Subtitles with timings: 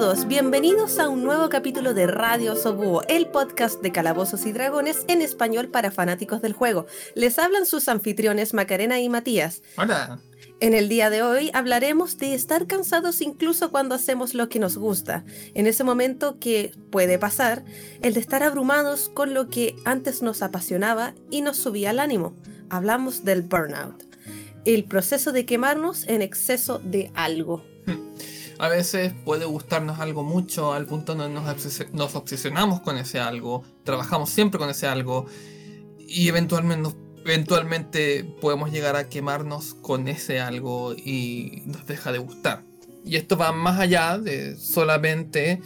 [0.00, 5.04] todos, bienvenidos a un nuevo capítulo de Radio Sobuo, el podcast de Calabozos y Dragones
[5.08, 6.86] en español para fanáticos del juego.
[7.14, 9.60] Les hablan sus anfitriones Macarena y Matías.
[9.76, 10.18] Hola.
[10.58, 14.78] En el día de hoy hablaremos de estar cansados incluso cuando hacemos lo que nos
[14.78, 15.22] gusta.
[15.52, 17.62] En ese momento que puede pasar,
[18.00, 22.34] el de estar abrumados con lo que antes nos apasionaba y nos subía el ánimo.
[22.70, 24.02] Hablamos del burnout,
[24.64, 27.62] el proceso de quemarnos en exceso de algo.
[28.60, 33.18] A veces puede gustarnos algo mucho al punto donde nos, obses- nos obsesionamos con ese
[33.18, 35.24] algo, trabajamos siempre con ese algo
[35.98, 42.18] y eventualmente, nos- eventualmente podemos llegar a quemarnos con ese algo y nos deja de
[42.18, 42.62] gustar.
[43.02, 45.62] Y esto va más allá de solamente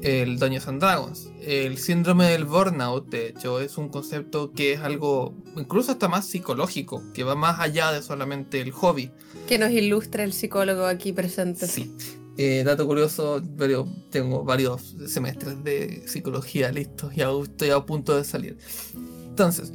[0.00, 1.28] el Dungeons and Dragons.
[1.42, 6.26] El síndrome del burnout, de hecho, es un concepto que es algo incluso hasta más
[6.26, 9.10] psicológico, que va más allá de solamente el hobby.
[9.46, 11.66] Que nos ilustre el psicólogo aquí presente.
[11.66, 11.94] Sí.
[12.40, 18.16] Eh, dato curioso, pero tengo varios semestres de psicología listos y aún estoy a punto
[18.16, 18.56] de salir.
[18.94, 19.72] Entonces,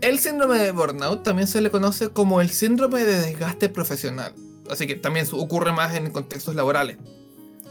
[0.00, 4.32] el síndrome de burnout también se le conoce como el síndrome de desgaste profesional.
[4.70, 6.96] Así que también ocurre más en contextos laborales.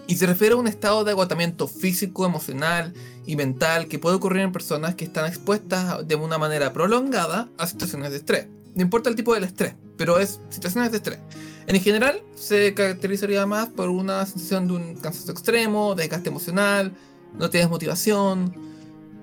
[0.06, 2.94] Y se refiere a un estado de agotamiento físico, emocional
[3.26, 7.66] y mental que puede ocurrir en personas que están expuestas de una manera prolongada a
[7.66, 8.48] situaciones de estrés.
[8.76, 11.20] No importa el tipo del estrés, pero es situaciones de estrés.
[11.68, 16.94] En general, se caracterizaría más por una sensación de un cansancio extremo, desgaste emocional,
[17.38, 18.56] no tienes motivación,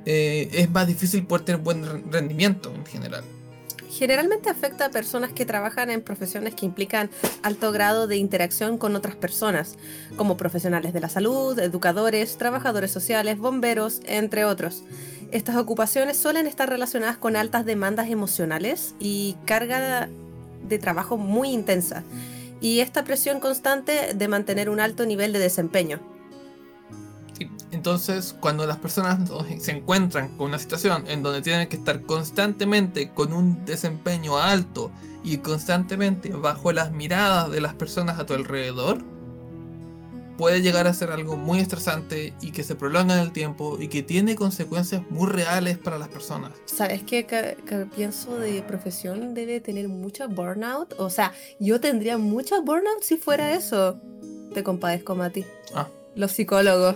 [0.05, 3.25] eh, es más difícil poder tener buen re- rendimiento en general.
[3.91, 7.09] Generalmente afecta a personas que trabajan en profesiones que implican
[7.43, 9.77] alto grado de interacción con otras personas,
[10.17, 14.83] como profesionales de la salud, educadores, trabajadores sociales, bomberos, entre otros.
[15.31, 20.11] Estas ocupaciones suelen estar relacionadas con altas demandas emocionales y carga
[20.69, 22.03] de trabajo muy intensa,
[22.61, 26.01] y esta presión constante de mantener un alto nivel de desempeño.
[27.71, 29.19] Entonces, cuando las personas
[29.59, 34.93] se encuentran con una situación en donde tienen que estar constantemente con un desempeño alto
[35.25, 39.03] y constantemente bajo las miradas de las personas a tu alrededor,
[40.37, 43.89] puede llegar a ser algo muy estresante y que se prolonga en el tiempo y
[43.89, 46.53] que tiene consecuencias muy reales para las personas.
[46.67, 50.95] ¿Sabes qué que, que pienso de profesión debe tener mucho burnout?
[50.99, 54.01] O sea, yo tendría mucho burnout si fuera eso.
[54.53, 55.45] Te compadezco, Mati.
[55.75, 55.89] Ah.
[56.17, 56.95] Los psicólogos.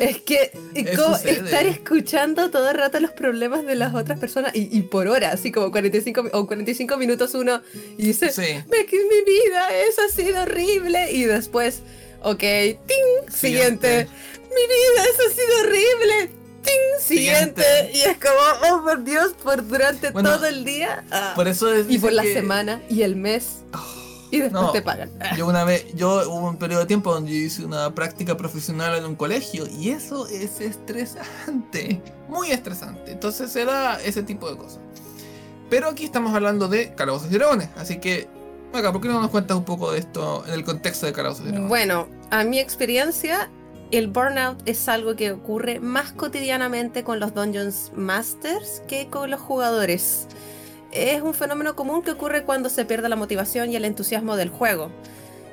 [0.00, 4.82] Es que estar escuchando todo el rato los problemas de las otras personas y, y
[4.82, 7.62] por hora, así como 45 mi- o 45 minutos uno
[7.96, 8.42] y dice, Sí.
[8.68, 11.12] "Ve que mi vida, eso ha sido horrible.
[11.12, 11.82] Y después,
[12.22, 14.08] ok, ting, siguiente.
[14.48, 16.30] Mi vida, eso ha sido horrible.
[16.62, 17.62] Ting, siguiente.
[17.62, 17.90] Siguiente.
[17.98, 21.04] Y es como, oh por Dios, por durante Bueno, todo el día.
[21.10, 23.62] ah, Por eso es y por la que- semana y el mes.
[23.72, 23.78] Oh,
[24.30, 24.72] Y después no.
[24.72, 25.10] te pagan.
[25.36, 28.96] Yo una vez, yo hubo un periodo de tiempo donde yo hice una práctica profesional
[28.98, 33.12] en un colegio y eso es estresante, muy estresante.
[33.12, 34.80] Entonces se da ese tipo de cosas.
[35.70, 38.26] Pero aquí estamos hablando de Calabozos y Dragones, así que,
[38.72, 41.68] acá, ¿por qué no nos cuentas un poco de esto en el contexto de Dragones?
[41.68, 43.50] Bueno, a mi experiencia,
[43.90, 49.40] el burnout es algo que ocurre más cotidianamente con los Dungeons Masters que con los
[49.40, 50.26] jugadores.
[50.92, 54.50] Es un fenómeno común que ocurre cuando se pierde la motivación y el entusiasmo del
[54.50, 54.90] juego.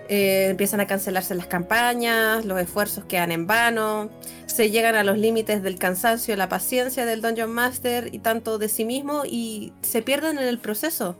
[0.08, 4.12] Eh, empiezan a cancelarse las campañas, los esfuerzos quedan en vano,
[4.46, 8.70] se llegan a los límites del cansancio, la paciencia del Dungeon Master y tanto de
[8.70, 11.18] sí mismo y se pierden en el proceso.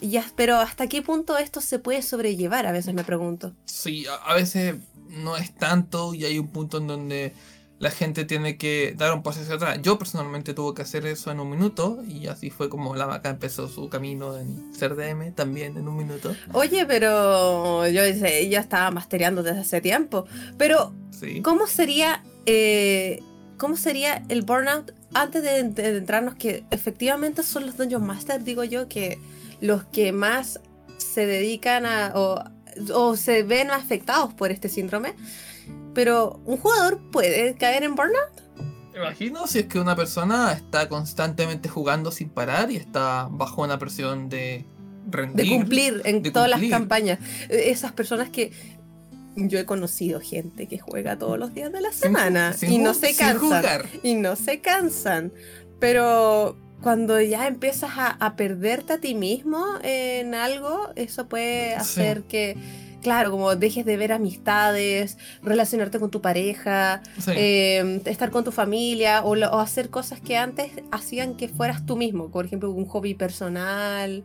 [0.00, 2.66] Ya, pero ¿hasta qué punto esto se puede sobrellevar?
[2.66, 3.52] A veces me pregunto.
[3.64, 4.76] Sí, a, a veces
[5.08, 7.32] no es tanto y hay un punto en donde
[7.78, 9.78] la gente tiene que dar un paso hacia atrás.
[9.82, 13.28] Yo personalmente tuve que hacer eso en un minuto y así fue como la vaca
[13.30, 16.34] empezó su camino en ser DM también en un minuto.
[16.52, 20.24] Oye, pero yo ya estaba mastereando desde hace tiempo.
[20.56, 21.42] Pero, Sí.
[21.42, 23.20] ¿cómo sería, eh,
[23.58, 28.64] cómo sería el burnout antes de, de adentrarnos que efectivamente son los Dungeon Master, digo
[28.64, 29.18] yo, que
[29.64, 30.60] los que más
[30.98, 32.42] se dedican a o,
[32.92, 35.14] o se ven afectados por este síndrome?
[35.94, 38.42] Pero, ¿un jugador puede caer en burnout?
[38.92, 43.62] Me imagino si es que una persona está constantemente jugando sin parar y está bajo
[43.62, 44.66] una presión de
[45.10, 45.46] rendir.
[45.46, 46.70] de cumplir en de todas cumplir.
[46.70, 47.18] las campañas.
[47.48, 48.52] Eh, Esas personas que
[49.36, 52.92] yo he conocido gente que juega todos los días de la semana sin y no
[52.94, 53.82] se cansan.
[54.02, 55.32] Y no se cansan.
[55.80, 62.22] Pero cuando ya empiezas a, a perderte a ti mismo en algo, eso puede hacer
[62.24, 62.56] que,
[63.02, 67.30] claro, como dejes de ver amistades, relacionarte con tu pareja, Sí.
[67.34, 72.30] eh, estar con tu familia o, hacer cosas que antes hacían que fueras tú mismo.
[72.30, 74.24] Por ejemplo, un hobby personal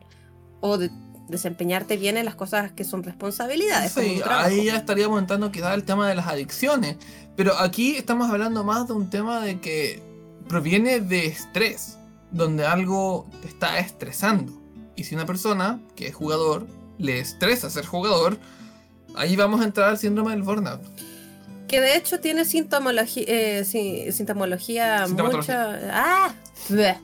[0.60, 0.90] o de
[1.30, 3.92] desempeñarte bien en las cosas que son responsabilidades.
[3.92, 6.98] Sí, ahí ya estaríamos entrando quizás el tema de las adicciones.
[7.36, 10.02] Pero aquí estamos hablando más de un tema de que
[10.48, 11.99] proviene de estrés,
[12.32, 14.54] donde algo te está estresando.
[14.96, 16.68] Y si una persona que es jugador
[16.98, 18.38] le estresa ser jugador,
[19.16, 20.82] ahí vamos a entrar al síndrome del burnout.
[21.68, 25.80] Que de hecho tiene sintomología, eh, sí, sintomología mucha.
[25.92, 26.34] ¡Ah!
[26.68, 26.98] Bleh.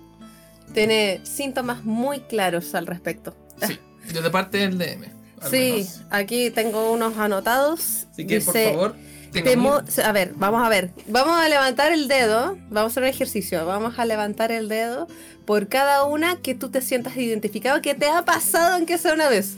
[0.73, 3.35] Tiene síntomas muy claros al respecto.
[3.65, 3.79] Sí,
[4.11, 5.05] de parte del DM.
[5.49, 6.01] Sí, menos.
[6.09, 8.07] aquí tengo unos anotados.
[8.11, 8.95] Así que por favor,
[9.43, 10.91] temo- a ver, vamos a ver.
[11.07, 12.57] Vamos a levantar el dedo.
[12.69, 13.65] Vamos a hacer un ejercicio.
[13.65, 15.07] Vamos a levantar el dedo
[15.45, 19.29] por cada una que tú te sientas identificado, que te ha pasado aunque sea una
[19.29, 19.55] vez.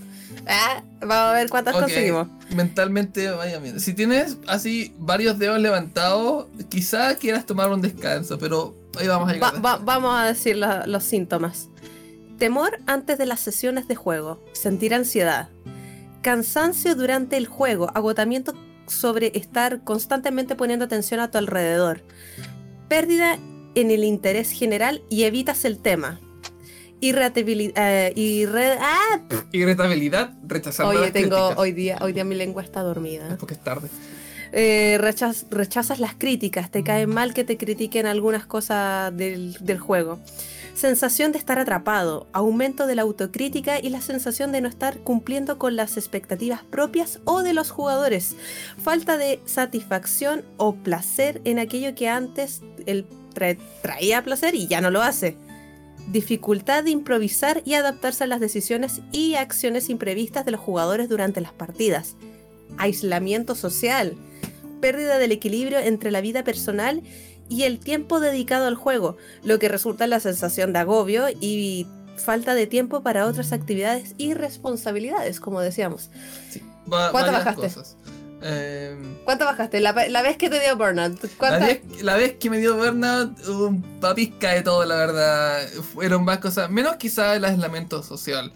[0.47, 2.27] Ah, vamos a ver cuántas conseguimos.
[2.55, 3.79] Mentalmente, vaya bien.
[3.79, 9.33] Si tienes así varios dedos levantados, quizá quieras tomar un descanso, pero ahí vamos a
[9.33, 9.65] llegar.
[9.65, 11.69] va- vamos a decir los síntomas.
[12.37, 15.49] Temor antes de las sesiones de juego, sentir ansiedad,
[16.21, 18.53] cansancio durante el juego, agotamiento
[18.87, 22.01] sobre estar constantemente poniendo atención a tu alrededor,
[22.87, 23.37] pérdida
[23.75, 26.19] en el interés general y evitas el tema.
[26.99, 28.77] Irritabilidad.
[28.81, 29.19] ah,
[29.51, 31.57] Irritabilidad, rechazando oye, las tengo críticas.
[31.57, 33.29] hoy día, hoy día mi lengua está dormida.
[33.29, 33.87] Es porque es tarde.
[34.53, 39.77] Eh, rechaz- rechazas las críticas, te cae mal que te critiquen algunas cosas del, del
[39.77, 40.19] juego.
[40.77, 45.57] Sensación de estar atrapado, aumento de la autocrítica y la sensación de no estar cumpliendo
[45.57, 48.35] con las expectativas propias o de los jugadores.
[48.77, 54.79] Falta de satisfacción o placer en aquello que antes él tra- traía placer y ya
[54.79, 55.35] no lo hace.
[56.11, 61.41] Dificultad de improvisar y adaptarse a las decisiones y acciones imprevistas de los jugadores durante
[61.41, 62.17] las partidas.
[62.77, 64.15] Aislamiento social.
[64.79, 67.01] Pérdida del equilibrio entre la vida personal
[67.49, 71.87] y el tiempo dedicado al juego, lo que resulta en la sensación de agobio y
[72.17, 76.09] falta de tiempo para otras actividades y responsabilidades, como decíamos.
[76.49, 76.61] Sí.
[76.91, 77.61] Va- ¿Cuánto bajaste?
[77.61, 77.95] cosas.
[78.41, 78.95] Eh,
[79.25, 79.79] ¿Cuánto bajaste?
[79.79, 81.19] La, la vez que te dio burnout.
[81.41, 85.67] la, vez, la vez que me dio burnout, un papisca de todo, la verdad.
[85.93, 86.69] Fueron más cosas.
[86.69, 88.51] Menos quizá el aislamiento social.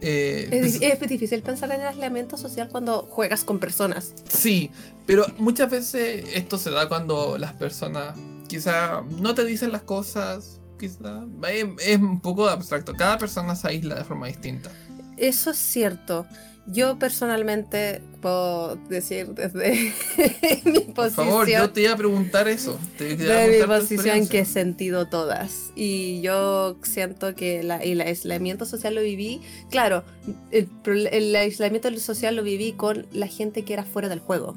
[0.00, 4.12] Eh, Es, es difícil pensar en el aislamiento social cuando juegas con personas.
[4.28, 4.70] Sí,
[5.06, 8.14] pero muchas veces esto se da cuando las personas
[8.48, 12.92] quizá no te dicen las cosas, quizá es, es un poco abstracto.
[12.94, 14.70] Cada persona se aísla de forma distinta.
[15.16, 16.26] Eso es cierto.
[16.68, 19.92] Yo personalmente puedo decir desde
[20.64, 21.26] mi Por posición.
[21.28, 22.76] favor, yo te iba a preguntar eso.
[22.98, 25.70] Te iba a de mi posición que he sentido todas.
[25.76, 29.40] Y yo siento que la- el aislamiento social lo viví.
[29.70, 30.02] Claro,
[30.50, 30.68] el,
[31.12, 34.56] el aislamiento social lo viví con la gente que era fuera del juego.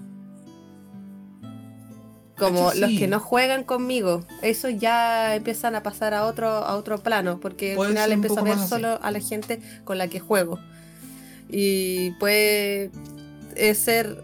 [2.40, 4.26] Como los que no juegan conmigo.
[4.42, 7.40] Eso ya empiezan a pasar a otro, a otro plano.
[7.42, 10.58] Porque al final empiezo a ver solo a la gente con la que juego.
[11.50, 12.92] Y puede
[13.56, 14.24] eh, ser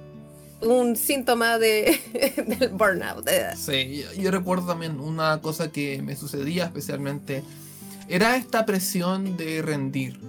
[0.61, 1.99] un síntoma de,
[2.59, 3.27] del burnout.
[3.57, 7.43] Sí, yo, yo recuerdo también una cosa que me sucedía especialmente.
[8.07, 10.19] Era esta presión de rendir.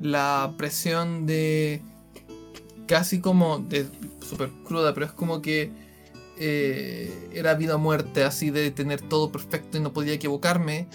[0.00, 1.80] La presión de...
[2.86, 3.86] Casi como de...
[4.28, 5.70] Súper cruda, pero es como que...
[6.36, 10.88] eh, era vida o muerte, así de tener todo perfecto y no podía equivocarme.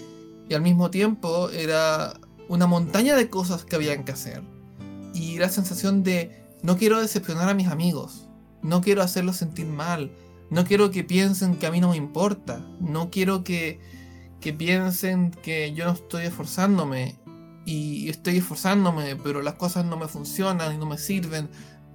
[0.48, 2.14] Y al mismo tiempo era
[2.48, 4.42] una montaña de cosas que habían que hacer.
[5.14, 8.28] Y la sensación de no quiero decepcionar a mis amigos.
[8.62, 10.12] No quiero hacerlos sentir mal.
[10.50, 12.58] No quiero que piensen que a mí no me importa.
[12.80, 13.80] No quiero que,
[14.40, 17.16] que piensen que yo no estoy esforzándome.
[17.64, 21.48] Y estoy esforzándome, pero las cosas no me funcionan y no me sirven.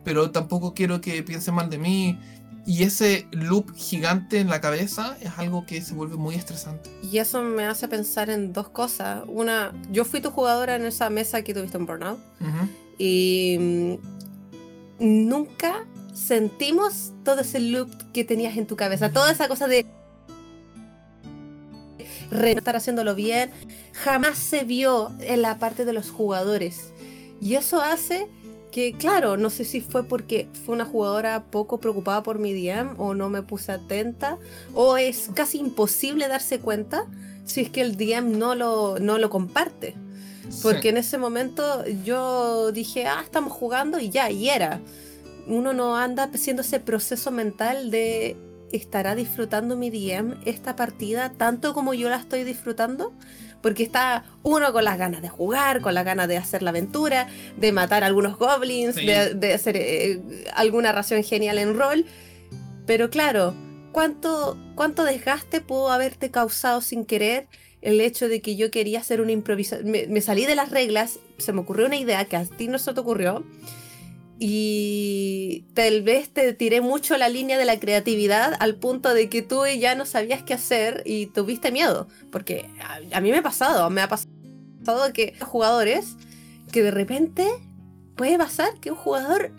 [0.03, 2.19] Pero tampoco quiero que piensen mal de mí.
[2.67, 6.89] Y ese loop gigante en la cabeza es algo que se vuelve muy estresante.
[7.03, 9.23] Y eso me hace pensar en dos cosas.
[9.27, 12.67] Una, yo fui tu jugadora en esa mesa que tuviste en Burnout Ujú.
[12.97, 19.11] Y mm, nunca sentimos todo ese loop que tenías en tu cabeza.
[19.11, 19.85] Toda esa cosa de
[22.31, 23.51] estar haciéndolo bien,
[23.93, 26.91] jamás se vio en la parte de los jugadores.
[27.41, 28.27] Y eso hace
[28.71, 32.99] que, claro, no sé si fue porque fue una jugadora poco preocupada por mi DM
[32.99, 34.37] o no me puse atenta,
[34.73, 37.05] o es casi imposible darse cuenta
[37.45, 39.95] si es que el DM no lo, no lo comparte.
[40.61, 40.87] Porque Sí.
[40.89, 44.79] en ese momento yo dije, ah, estamos jugando y ya, y era.
[45.47, 48.35] Uno no anda haciendo ese proceso mental de
[48.71, 53.13] estará disfrutando mi DM esta partida tanto como yo la estoy disfrutando.
[53.61, 57.27] Porque está uno con las ganas de jugar, con las ganas de hacer la aventura,
[57.57, 59.07] de matar algunos goblins, Sí.
[59.07, 60.21] de, de hacer eh,
[60.53, 62.05] alguna ración genial en rol.
[62.85, 63.55] Pero claro,
[63.91, 67.47] cuánto, cuánto desgaste pudo haberte causado sin querer
[67.85, 69.91] el hecho de que yo quería hacer una improvisación.
[69.91, 72.93] Me, salí de las reglas, se me ocurrió una idea que a ti no se
[72.93, 73.45] te ocurrió.
[74.39, 79.43] Y tal vez te tiré mucho la línea de la creatividad al punto de que
[79.43, 82.07] tú ya no sabías qué hacer y tuviste miedo.
[82.31, 86.15] Porque a, a mí me ha pasado, me ha pasado que jugadores
[86.71, 87.47] que de repente
[88.15, 89.51] puede pasar que un jugador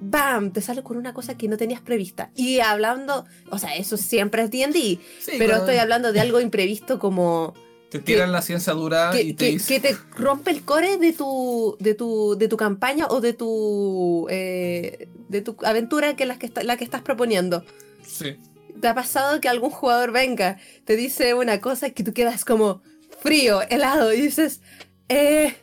[0.00, 0.52] ¡bam!
[0.52, 2.30] te sale con una cosa que no tenías prevista.
[2.34, 6.98] Y hablando, o sea, eso siempre es D&D, Sí, pero estoy hablando de algo imprevisto
[6.98, 7.54] como
[7.90, 9.80] Te tiran la ciencia dura que, y te que- dicen.
[9.82, 14.26] que te rompe el core de tu, de tu, de tu campaña o de tu,
[14.30, 17.64] eh, de tu aventura que la que, está- la que estás proponiendo.
[18.06, 18.36] Sí.
[18.80, 22.82] ¿Te ha pasado que algún jugador venga, te dice una cosa que tú quedas como
[23.20, 24.60] frío, helado y dices,
[25.08, 25.56] eh,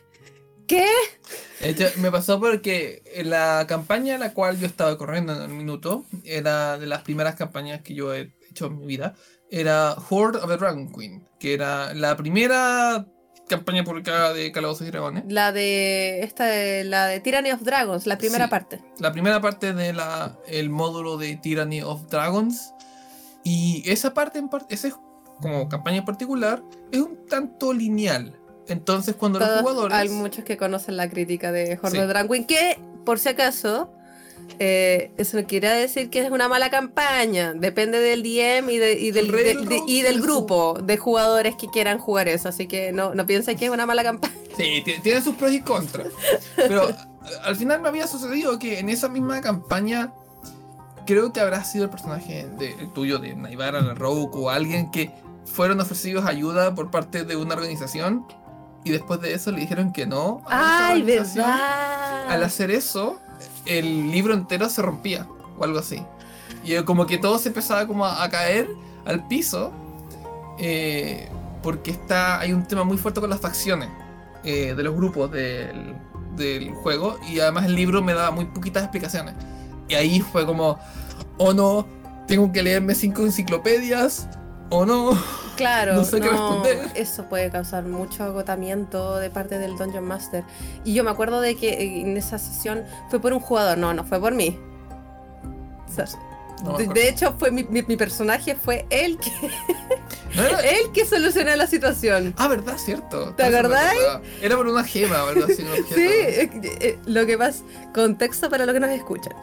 [0.66, 0.86] ¿qué?
[1.64, 5.48] De me pasó porque en la campaña en la cual yo estaba corriendo en el
[5.48, 9.14] minuto, era de las primeras campañas que yo he hecho en mi vida,
[9.50, 13.06] era Horde of the Dragon Queen, que era la primera
[13.48, 15.24] campaña publicada de Calabozos y Dragones.
[15.28, 18.50] La de esta de- la de Tyranny of Dragons, la primera Sí.
[18.50, 18.80] parte.
[18.98, 20.00] La primera parte del
[20.46, 22.72] el módulo de Tyranny of Dragons.
[23.42, 24.94] Y esa parte, en par- esa es
[25.42, 28.38] como campaña en particular, es un tanto lineal.
[28.68, 29.96] Entonces cuando los jugadores...
[29.96, 32.44] Hay muchos que conocen la crítica de Horde Sí.
[32.46, 33.90] que, por si acaso,
[34.58, 37.52] eh, eso no quiere decir que es una mala campaña.
[37.54, 41.66] Depende del DM y, de- y del, de- de- y del grupo de jugadores que
[41.68, 42.48] quieran jugar eso.
[42.48, 44.34] Así que no, no piensen que es una mala campaña.
[44.56, 46.06] Sí, ti- tiene sus pros y contras.
[46.54, 46.88] Pero
[47.42, 50.12] al final me había sucedido que en esa misma campaña
[51.06, 55.10] creo que habrá sido el personaje el tuyo de Naivara, la Rogue o alguien que
[55.44, 58.24] fueron ofrecidos ayuda por parte de una organización
[58.84, 60.42] y después de eso le dijeron que no.
[60.46, 62.28] a ¡Ay, verdad!
[62.28, 63.18] Al hacer eso,
[63.66, 65.26] el libro entero se rompía
[65.58, 66.02] o algo así.
[66.64, 68.68] Y como que todo se empezaba como a, a caer
[69.04, 69.72] al piso
[70.58, 71.28] eh,
[71.62, 73.88] porque está, hay un tema muy fuerte con las facciones
[74.44, 75.94] eh, de los grupos del,
[76.36, 79.34] del juego y además el libro me daba muy poquitas explicaciones.
[79.88, 80.78] Y ahí fue como,
[81.38, 81.86] o no,
[82.26, 84.28] tengo que leerme cinco enciclopedias,
[84.70, 85.18] o no.
[85.56, 86.88] Claro, No sé qué responder.
[86.94, 90.44] eso puede causar mucho agotamiento de parte del Dungeon Master.
[90.84, 94.04] Y yo me acuerdo de que en esa sesión fue por un jugador, no, no
[94.04, 94.58] fue por mí.
[95.88, 96.06] O sea,
[96.64, 99.30] No de, de hecho, fue mi, mi- mi personaje fue él que,
[100.34, 102.34] No él que solucionó la situación.
[102.36, 102.76] Ah, ¿verdad?
[102.78, 103.32] Cierto.
[103.36, 104.00] ¿Te acordáis?
[104.42, 105.48] Era por una gema, ¿verdad?
[105.94, 107.62] Sí, eh, eh, lo que pasa,
[107.94, 109.34] contexto para lo que nos escuchan.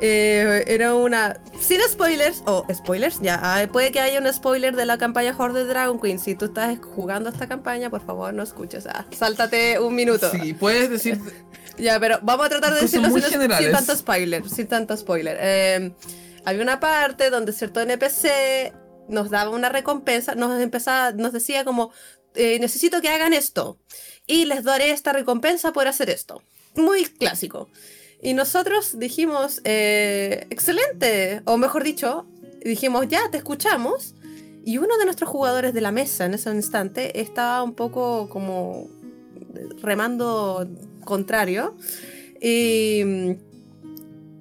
[0.00, 1.40] Eh, era una.
[1.60, 3.38] Sin spoilers, o spoilers, ya.
[3.42, 6.18] ah, puede que haya un spoiler de la campaña Horde Dragon Queen.
[6.18, 8.86] Si tú estás jugando esta campaña, por favor, no escuches.
[8.86, 10.30] ah, sáltate un minuto.
[10.30, 11.20] Sí, puedes decir.
[11.78, 14.46] Ya, pero vamos a tratar de decirlo sin, sin tanto spoiler.
[14.46, 15.38] Sin tanto spoiler.
[15.40, 15.94] Eh,
[16.44, 18.74] había una parte donde cierto NPC
[19.08, 21.90] nos daba una recompensa, nos empezaba, nos decía como
[22.34, 23.78] eh, necesito que hagan esto
[24.26, 26.42] y les daré esta recompensa por hacer esto.
[26.74, 27.68] Muy clásico.
[28.22, 32.26] Y nosotros dijimos, eh, excelente, o mejor dicho,
[32.64, 34.14] dijimos, ya, te escuchamos.
[34.64, 38.88] Y uno de nuestros jugadores de la mesa en ese instante estaba un poco como
[39.82, 40.68] remando
[41.04, 41.76] contrario.
[42.42, 43.30] Y mm,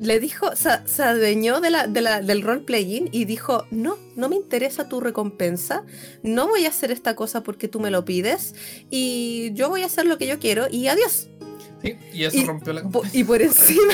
[0.01, 4.27] le dijo, se, se adueñó de la, de la- del role-playing y dijo, no, no
[4.29, 5.85] me interesa tu recompensa,
[6.23, 8.55] no voy a hacer esta cosa porque tú me lo pides
[8.89, 11.29] y yo voy a hacer lo que yo quiero y adiós.
[11.81, 13.93] Sí, y eso Y- rompió la Po- Y por encima,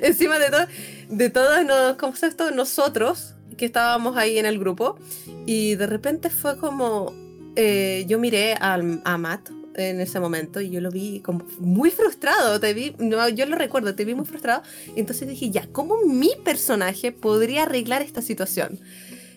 [0.00, 0.66] de, encima de todo,
[1.10, 4.98] de todos los conceptos, nosotros que estábamos ahí en el grupo,
[5.46, 7.12] y de repente fue como,
[7.56, 11.90] eh, yo miré al- a Matt en ese momento y yo lo vi como muy
[11.90, 14.62] frustrado, te vi, no, yo lo recuerdo, te vi muy frustrado,
[14.94, 18.78] y entonces dije, ya, ¿cómo mi personaje podría arreglar esta situación?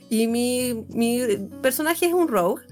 [0.09, 1.21] Y mi, mi
[1.61, 2.63] personaje es un rogue.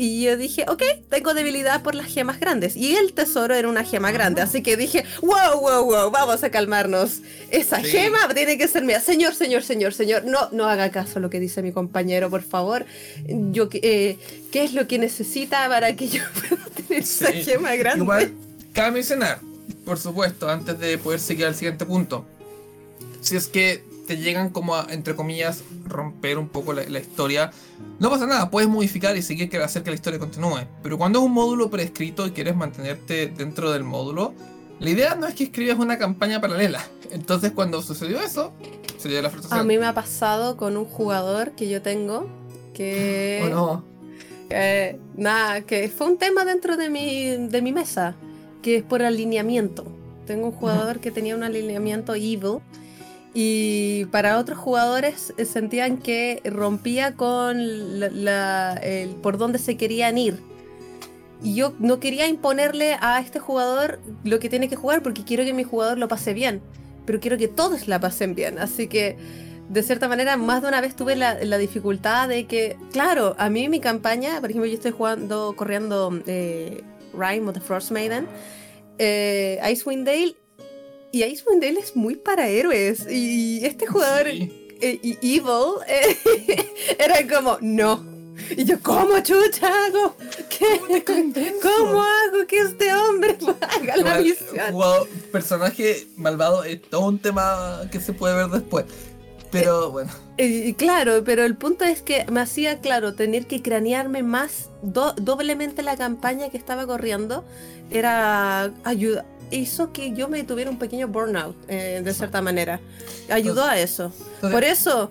[0.00, 2.76] Y yo dije, ok, tengo debilidad por las gemas grandes.
[2.76, 4.40] Y el tesoro era una gema grande.
[4.40, 7.18] Así que dije, wow, wow, wow, vamos a calmarnos.
[7.50, 7.88] Esa Sí.
[7.88, 9.00] gema tiene que ser mía.
[9.00, 10.24] Señor, señor, señor, señor.
[10.24, 12.86] No, no haga caso a lo que dice mi compañero, por favor.
[13.26, 14.16] Yo, eh,
[14.52, 18.04] ¿Qué es lo que necesita para que yo pueda tener esa gema grande?
[18.04, 18.32] Igual,
[18.72, 19.40] cabe mencionar,
[19.84, 22.24] por supuesto, antes de poder seguir al siguiente punto,
[23.20, 27.50] si es que te llegan como a, entre comillas, romper un poco la, la historia,
[27.98, 30.60] no pasa nada, puedes modificar y seguir que hacer que la historia continúe.
[30.82, 34.32] Pero cuando es un módulo preescrito y quieres mantenerte dentro del módulo,
[34.80, 36.82] la idea no es que escribas una campaña paralela.
[37.10, 38.52] Entonces cuando sucedió eso,
[38.96, 39.66] se dio la A frustración.
[39.66, 42.26] mí me ha pasado con un jugador que yo tengo
[42.72, 43.42] que...
[43.44, 43.84] ¿O no?
[44.48, 48.14] Eh, nada, que fue un tema dentro de mi, de mi mesa,
[48.62, 49.84] que es por alineamiento.
[50.26, 52.60] Tengo un jugador que tenía un alineamiento evil
[53.40, 60.40] Y para otros jugadores eh, sentían que rompía con el, por dónde se querían ir.
[61.40, 65.44] Y yo no quería imponerle a este jugador lo que tiene que jugar porque quiero
[65.44, 66.60] que mi jugador lo pase bien.
[67.06, 68.58] Pero quiero que todos la pasen bien.
[68.58, 69.16] Así que,
[69.68, 73.68] de cierta manera, más de una vez tuve la, dificultad de que, claro, a mí
[73.68, 78.26] mi campaña, por ejemplo, yo estoy jugando, corriendo eh, Rime of the Frost Maiden,
[78.98, 80.34] eh, Icewind Dale,
[81.12, 83.06] y Icewind Dale es muy para héroes.
[83.10, 84.68] Y este jugador, Sí.
[84.80, 86.16] eh, y Evil, eh,
[86.98, 88.18] era como, no.
[88.56, 90.14] Y yo, ¿cómo chucha hago?
[90.48, 91.02] ¿Qué?
[91.60, 94.72] ¿Cómo hago que este hombre haga la misión?
[94.72, 98.84] jugador- personaje malvado es todo un tema que se puede ver después.
[99.50, 104.22] Pero bueno, Eh, claro, pero el punto es que me hacía, claro, tener que cranearme
[104.22, 107.44] más, do- doblemente la campaña que estaba corriendo,
[107.90, 109.24] era ayuda.
[109.50, 112.80] Hizo que yo me tuviera un pequeño burnout, eh, de cierta manera.
[113.30, 114.12] Ayudó a eso.
[114.40, 115.10] Por eso,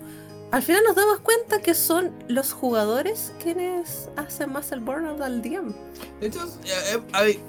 [0.52, 5.42] al final nos damos cuenta que son los jugadores quienes hacen más el burnout al
[5.42, 5.74] DM.
[6.22, 7.40] de hecho, eh, hay,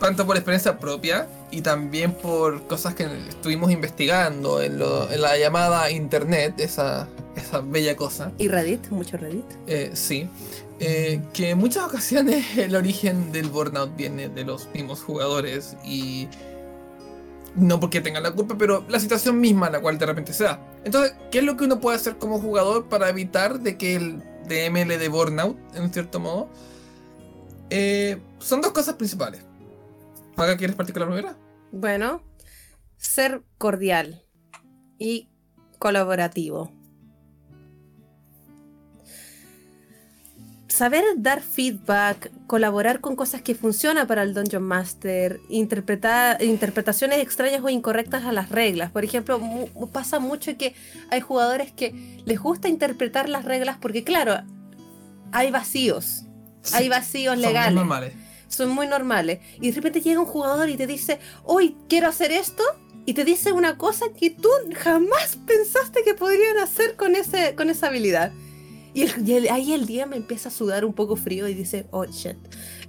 [0.00, 5.36] tanto por experiencia propia y también por cosas que estuvimos investigando en, lo- en la
[5.36, 7.08] llamada internet, esa,
[7.48, 8.32] esa bella cosa.
[8.38, 9.44] Y Reddit, mucho Reddit.
[9.66, 10.28] Eh, sí.
[10.80, 16.28] Eh, que en muchas ocasiones el origen del burnout viene de los mismos jugadores y
[17.56, 20.60] no porque tengan la culpa, pero la situación misma la cual de repente se da.
[20.84, 24.22] Entonces, ¿qué es lo que uno puede hacer como jugador para evitar de que el
[24.46, 26.48] DM le dé burnout, en cierto modo?
[27.70, 29.42] Eh, son dos cosas principales.
[30.36, 31.36] ¿Paga quieres partir con la primera?
[31.72, 32.22] Bueno,
[32.96, 34.22] ser cordial
[34.98, 35.28] y
[35.78, 36.77] colaborativo.
[40.78, 47.62] Saber dar feedback, colaborar con cosas que funcionan para el Dungeon Master, interpretar interpretaciones extrañas
[47.64, 48.92] o incorrectas a las reglas.
[48.92, 50.74] Por ejemplo, mu- pasa mucho que
[51.10, 54.40] hay jugadores que les gusta interpretar las reglas porque, claro,
[55.32, 56.22] hay vacíos.
[56.72, 58.12] Hay vacíos Son muy legales normales.
[58.46, 59.40] son muy normales.
[59.60, 62.62] Y de repente llega un jugador y te dice, hoy quiero hacer esto.
[63.04, 67.68] Y te dice una cosa que tú jamás pensaste que podrían hacer con, ese, con
[67.68, 68.30] esa habilidad.
[68.98, 71.54] Y, el- y el- ahí el día me empieza a sudar un poco frío y
[71.54, 72.36] dice, oh shit,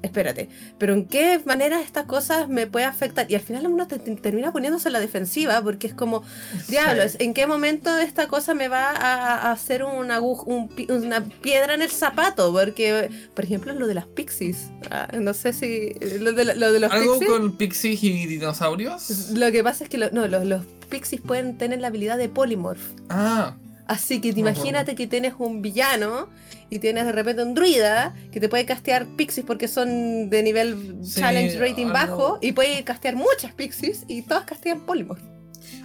[0.01, 3.29] espérate, pero ¿en qué manera estas cosas me puede afectar?
[3.29, 6.23] Y al final uno te- te- termina poniéndose a la defensiva porque es como,
[6.67, 10.87] diablos, ¿en qué momento esta cosa me va a, a hacer una, aguj- un pi-
[10.89, 12.51] una piedra en el zapato?
[12.51, 14.69] Porque, por ejemplo, lo de las pixies.
[14.89, 15.93] Ah, no sé si.
[16.19, 17.29] Lo de, lo de los ¿Algo pixies.
[17.37, 19.29] con pixies y dinosaurios?
[19.31, 22.29] Lo que pasa es que lo- no, los, los pixies pueden tener la habilidad de
[22.29, 22.81] polymorph.
[23.09, 23.55] Ah,
[23.89, 26.29] Así que te imagínate que tienes un villano
[26.69, 30.97] y tienes de repente un druida que te puede castear pixies porque son de nivel
[31.03, 35.21] Sí, challenge rating algo- bajo y puede castear muchas pixies y todas castean polymorph.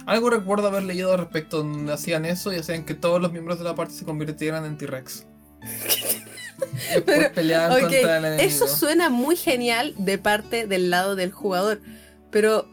[0.05, 3.57] Algo recuerdo haber leído al respecto donde hacían eso y hacían que todos los miembros
[3.57, 5.25] de la parte se convirtieran en T-Rex.
[7.05, 8.47] Pero, peleaban Ok, contra el enemigo.
[8.47, 11.81] eso suena muy genial de parte del lado del jugador,
[12.31, 12.67] pero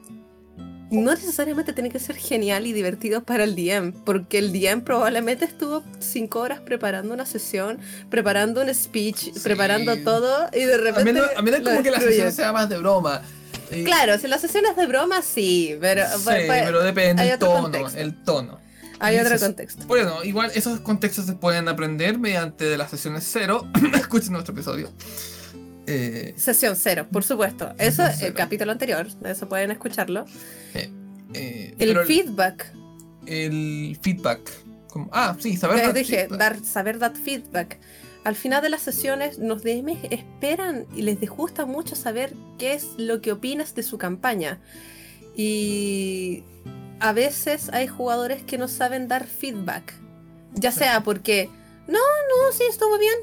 [0.93, 5.45] no necesariamente tiene que ser genial y divertido para el DM, porque el DM probablemente
[5.45, 7.79] estuvo cinco horas preparando una sesión,
[8.11, 9.41] preparando un speech, Sí.
[9.43, 11.21] preparando todo y de A repente...
[11.37, 13.23] a menos como que la sesión sea más de broma.
[13.71, 17.39] Y- Claro, si las sesiones de broma sí, pero, sí, pues, pues, pero depende del
[17.39, 17.99] tono, contexto.
[17.99, 18.61] el tono.
[19.01, 19.87] hay otro es- contexto.
[19.87, 23.67] Bueno, igual esos contextos se pueden aprender mediante de las sesiones cero.
[23.95, 24.91] Escuchen nuestro episodio.
[25.87, 27.73] Eh, Sesión cero, por supuesto.
[27.79, 30.25] Eso es el capítulo anterior, eso pueden escucharlo.
[30.75, 32.73] eh, El feedback
[33.27, 34.41] el feedback.
[34.89, 36.39] como- ah, sí, saber Les dar dije, feedback.
[36.39, 37.79] dar, saber dar feedback.
[38.25, 42.89] Al final de las sesiones, los DMs esperan y les gusta mucho saber qué es
[42.99, 44.61] lo que opinas de su campaña.
[45.37, 46.45] Y
[47.01, 49.95] a veces hay jugadores que no saben dar feedback.
[50.55, 51.49] Ya sea porque,
[51.89, 53.15] no, no, sí, estuvo bien.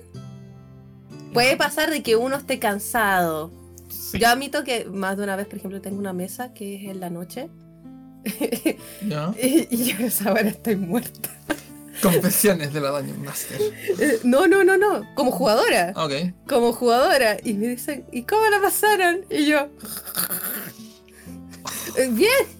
[1.33, 3.51] Puede pasar de que uno esté cansado.
[3.89, 6.83] Sí, Yo admito que más de una vez, por ejemplo, tengo una mesa que es
[6.89, 7.49] en la noche.
[9.07, 9.33] ya.
[9.41, 11.29] y, y yo a esa hora estoy muerta.
[12.01, 13.59] Confesiones de la Dungeon Master.
[13.99, 15.05] Eh, No, no, no, no.
[15.15, 15.93] Como jugadora.
[15.95, 16.13] Ok.
[16.47, 17.37] Como jugadora.
[17.43, 19.25] Y me dicen, ¿y cómo la pasaron?
[19.29, 19.67] Y yo.
[21.97, 22.58] "Eh, Bien.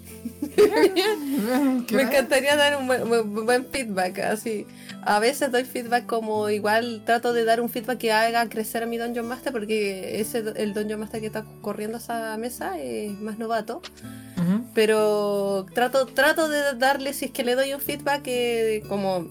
[0.93, 1.85] Bien.
[1.87, 4.19] ¿Qué Me encantaría dar un buen, buen- buen feedback.
[4.19, 4.65] Así.
[5.03, 8.85] A veces doy feedback como igual trato de dar un feedback que haga crecer a
[8.85, 13.37] mi Dungeon Master porque ese el Dungeon Master que está corriendo esa mesa es más
[13.39, 13.81] novato.
[14.73, 19.27] Pero trato, trato de darle, si es que le doy un feedback eh, como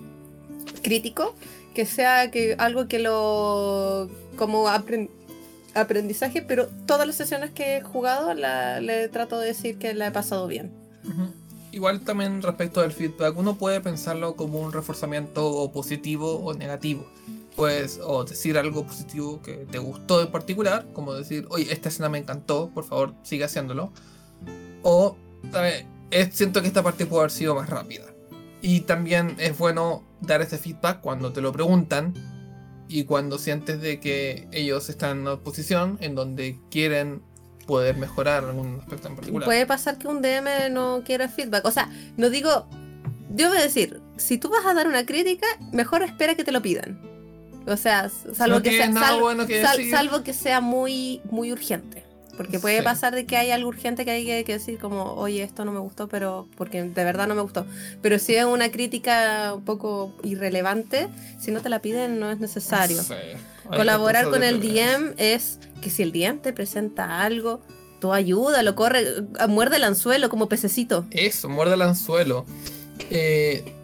[0.83, 1.35] crítico,
[1.75, 5.11] que sea que algo que lo como apren-
[5.75, 10.09] aprendizaje, pero todas las sesiones que he jugado la- le trato de decir que la
[10.09, 10.73] he pasado bien.
[11.71, 17.07] Igual también respecto del feedback, uno puede pensarlo como un reforzamiento positivo o negativo.
[17.57, 22.09] Pues, o decir algo positivo que te gustó en particular, como decir, oye, esta escena
[22.09, 23.93] me encantó, por favor, sigue haciéndolo.
[24.83, 25.17] O,
[25.51, 25.85] ¿sabes?
[26.31, 28.07] siento que esta parte puede haber sido más rápida.
[28.63, 32.15] Y también es bueno dar ese feedback cuando te lo preguntan
[32.89, 37.23] y cuando sientes de que ellos están en una posición en donde quieren
[37.69, 39.45] poder mejorar algún aspecto en particular.
[39.45, 41.65] Puede pasar que un DM no quiera feedback.
[41.65, 42.67] O sea, no digo.
[43.31, 46.51] Yo voy a decir, si tú vas a dar una crítica, mejor espera que te
[46.51, 46.99] lo pidan.
[47.67, 52.09] O sea, salvo, que, sea, salvo que sea muy, muy urgente.
[52.39, 55.65] Porque puede pasar de que hay algo urgente que hay que, decir como, oye, esto
[55.65, 57.67] no me gustó, pero porque de verdad no me gustó.
[58.01, 61.09] Pero si es una crítica un poco irrelevante,
[61.41, 63.03] si no te la piden no es necesario.
[63.69, 67.61] Colaborar con el DM es que si el DM te presenta algo,
[68.01, 68.13] tú
[68.63, 69.05] lo corre,
[69.49, 71.07] muerde el anzuelo como pececito.
[71.11, 72.47] Eso, muerde el anzuelo.
[73.11, 73.75] Eh,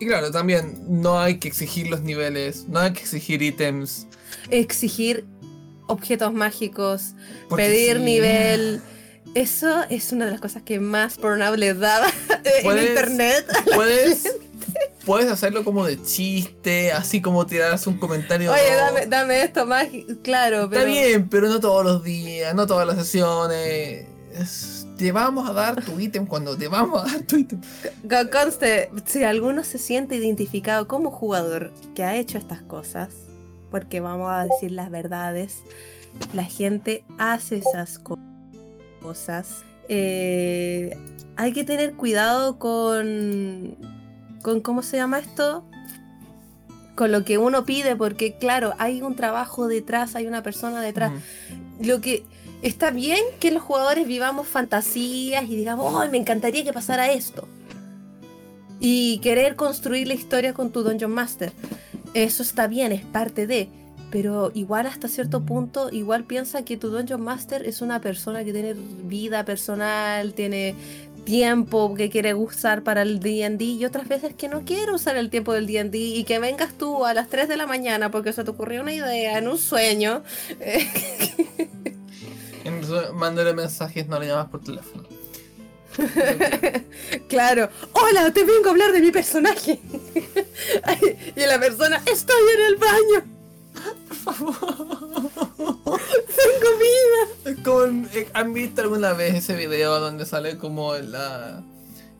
[0.00, 4.06] y claro, también no hay que exigir los niveles, no hay que exigir ítems.
[4.50, 5.26] Exigir
[5.88, 7.14] objetos mágicos,
[7.54, 8.80] pedir nivel.
[9.34, 12.06] Eso es una de las cosas que más Pornhub les daba
[12.62, 13.44] en internet.
[13.74, 14.24] Puedes,
[15.04, 18.52] puedes hacerlo como de chiste, así como tirarás un comentario.
[18.52, 19.86] Oye, dame, dame esto más.
[20.22, 20.82] Claro, pero.
[20.82, 24.06] Está bien, pero no todos los días, no todas las sesiones
[24.96, 27.60] te vamos a dar tu ítem cuando te vamos a dar tu ítem.
[28.32, 33.10] Conste, si alguno se siente identificado como jugador que ha hecho estas cosas,
[33.70, 35.62] porque vamos a decir las verdades,
[36.34, 38.00] la gente hace esas
[39.00, 39.62] cosas.
[39.88, 40.96] Eh,
[41.36, 43.76] hay que tener cuidado con,
[44.42, 45.64] con, ¿cómo se llama esto?
[46.94, 51.12] Con lo que uno pide, porque claro, hay un trabajo detrás, hay una persona detrás.
[51.80, 52.24] Lo que
[52.62, 57.46] está bien que los jugadores vivamos fantasías y digamos, oh, me encantaría que pasara esto.
[58.80, 61.52] Y querer construir la historia con tu Dungeon Master.
[62.14, 63.68] Eso está bien, es parte de.
[64.10, 68.52] Pero igual hasta cierto punto, igual piensa que tu Dungeon Master es una persona que
[68.52, 70.74] tiene vida personal, tiene
[71.28, 75.28] tiempo que quiere usar para el D&D y otras veces que no quiere usar el
[75.28, 78.44] tiempo del D&D y que vengas tú a las 3 de la mañana porque se
[78.44, 80.22] te ocurrió una idea en un sueño
[83.12, 85.04] Mándale mensajes, no le llamas por teléfono.
[87.28, 87.68] claro.
[87.92, 89.80] Hola, te vengo a hablar de mi personaje.
[91.36, 93.37] y la persona, estoy en el baño.
[94.32, 96.00] Favor.
[96.36, 98.08] Tengo vida.
[98.14, 101.62] Eh, ¿Han visto alguna vez ese video donde sale como la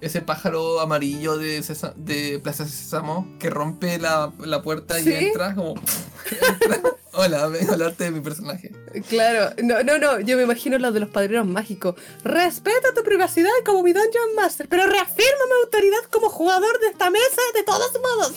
[0.00, 1.62] ese pájaro amarillo de,
[1.96, 5.74] de Plaza Sésamo que rompe la, puerta y entra como...
[7.20, 8.70] Hola, hablarte de mi personaje.
[9.08, 11.96] Claro, no, no, no, yo me imagino lo de los padrinos mágicos.
[12.22, 17.10] Respeta tu privacidad como mi Dungeon Master, pero reafirma mi autoridad como jugador de esta
[17.10, 18.34] mesa de todos modos.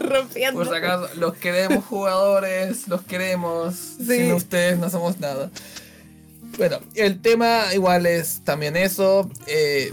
[0.00, 0.58] Rompiendo.
[0.58, 3.76] Por si acaso, los queremos jugadores, los queremos.
[3.76, 5.48] Sin ustedes no somos nada.
[6.58, 9.30] Bueno, el tema igual es también eso.
[9.46, 9.92] Eh,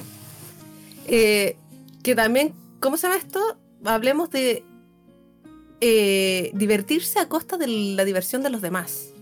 [1.05, 1.55] eh,
[2.01, 3.59] que también, ¿cómo se llama esto?
[3.85, 4.63] Hablemos de
[5.81, 9.13] eh, divertirse a costa de la diversión de los demás.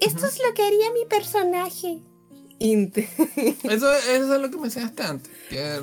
[0.00, 2.00] Esto es lo que haría mi personaje.
[2.62, 5.32] eso, es lo que mencionaste antes,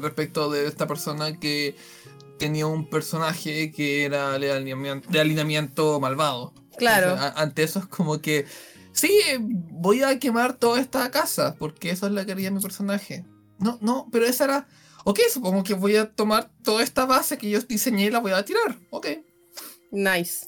[0.02, 1.76] respecto de esta persona que
[2.38, 6.54] tenía un personaje que era de alineamiento, malvado.
[6.78, 7.18] Claro.
[7.36, 8.46] ante eso es como que,
[8.94, 13.26] sí, voy a quemar toda esta casa, porque eso es lo que haría mi personaje.
[13.58, 14.68] No, no, pero esa era
[15.04, 18.32] Ok, supongo que voy a tomar toda esta base que yo diseñé y la voy
[18.32, 18.78] a tirar.
[18.90, 19.08] Ok.
[19.92, 20.48] Nice.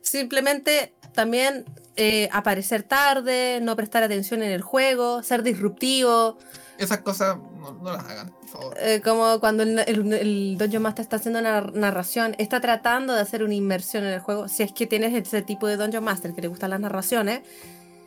[0.00, 1.64] Simplemente también
[1.96, 6.38] eh, aparecer tarde, no prestar atención en el juego, ser disruptivo.
[6.78, 8.76] Esas cosas no, las hagan, por favor.
[8.78, 13.42] Eh, como cuando el, el, Dungeon Master está haciendo una narración, está tratando de hacer
[13.42, 14.48] una inmersión en el juego.
[14.48, 17.40] Si es que tienes ese tipo de Dungeon Master que le gustan las narraciones,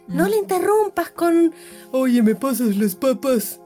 [0.08, 1.54] no le interrumpas con.
[1.92, 3.60] Oye, me pasas las papas.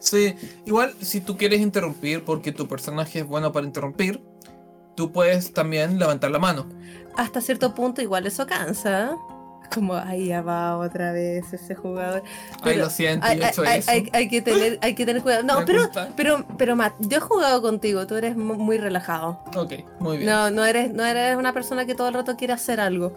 [0.00, 0.34] Sí,
[0.66, 4.20] igual si tú quieres interrumpir porque tu personaje es bueno para interrumpir,
[4.94, 6.66] tú puedes también levantar la mano.
[7.16, 9.16] Hasta cierto punto igual eso cansa.
[9.72, 12.22] Como ahí ya va otra vez ese jugador.
[12.60, 13.62] Ay, lo siento, hay, yo he eso.
[14.12, 15.44] Hay, que tener, hay que tener cuidado.
[15.44, 19.42] No, pero, pero, pero Matt, yo he jugado contigo, tú eres muy relajado.
[19.56, 20.28] Ok, muy bien.
[20.28, 23.14] No, no eres, no eres una persona que todo el rato quiere hacer algo.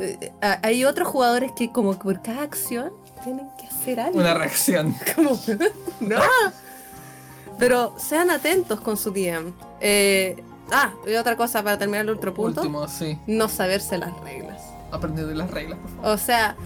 [0.00, 4.18] Eh, eh, hay otros jugadores que como por cada acción tienen que hacer algo.
[4.18, 4.94] Una reacción.
[5.14, 5.30] Como,
[6.00, 6.20] no.
[7.58, 9.52] Pero sean atentos con su DM.
[9.80, 12.18] Eh, ah, y otra cosa para terminar el.
[12.36, 13.18] Último, sí.
[13.26, 14.62] No saberse las reglas.
[14.92, 16.06] Aprender de las reglas, por favor.
[16.10, 16.56] O sea,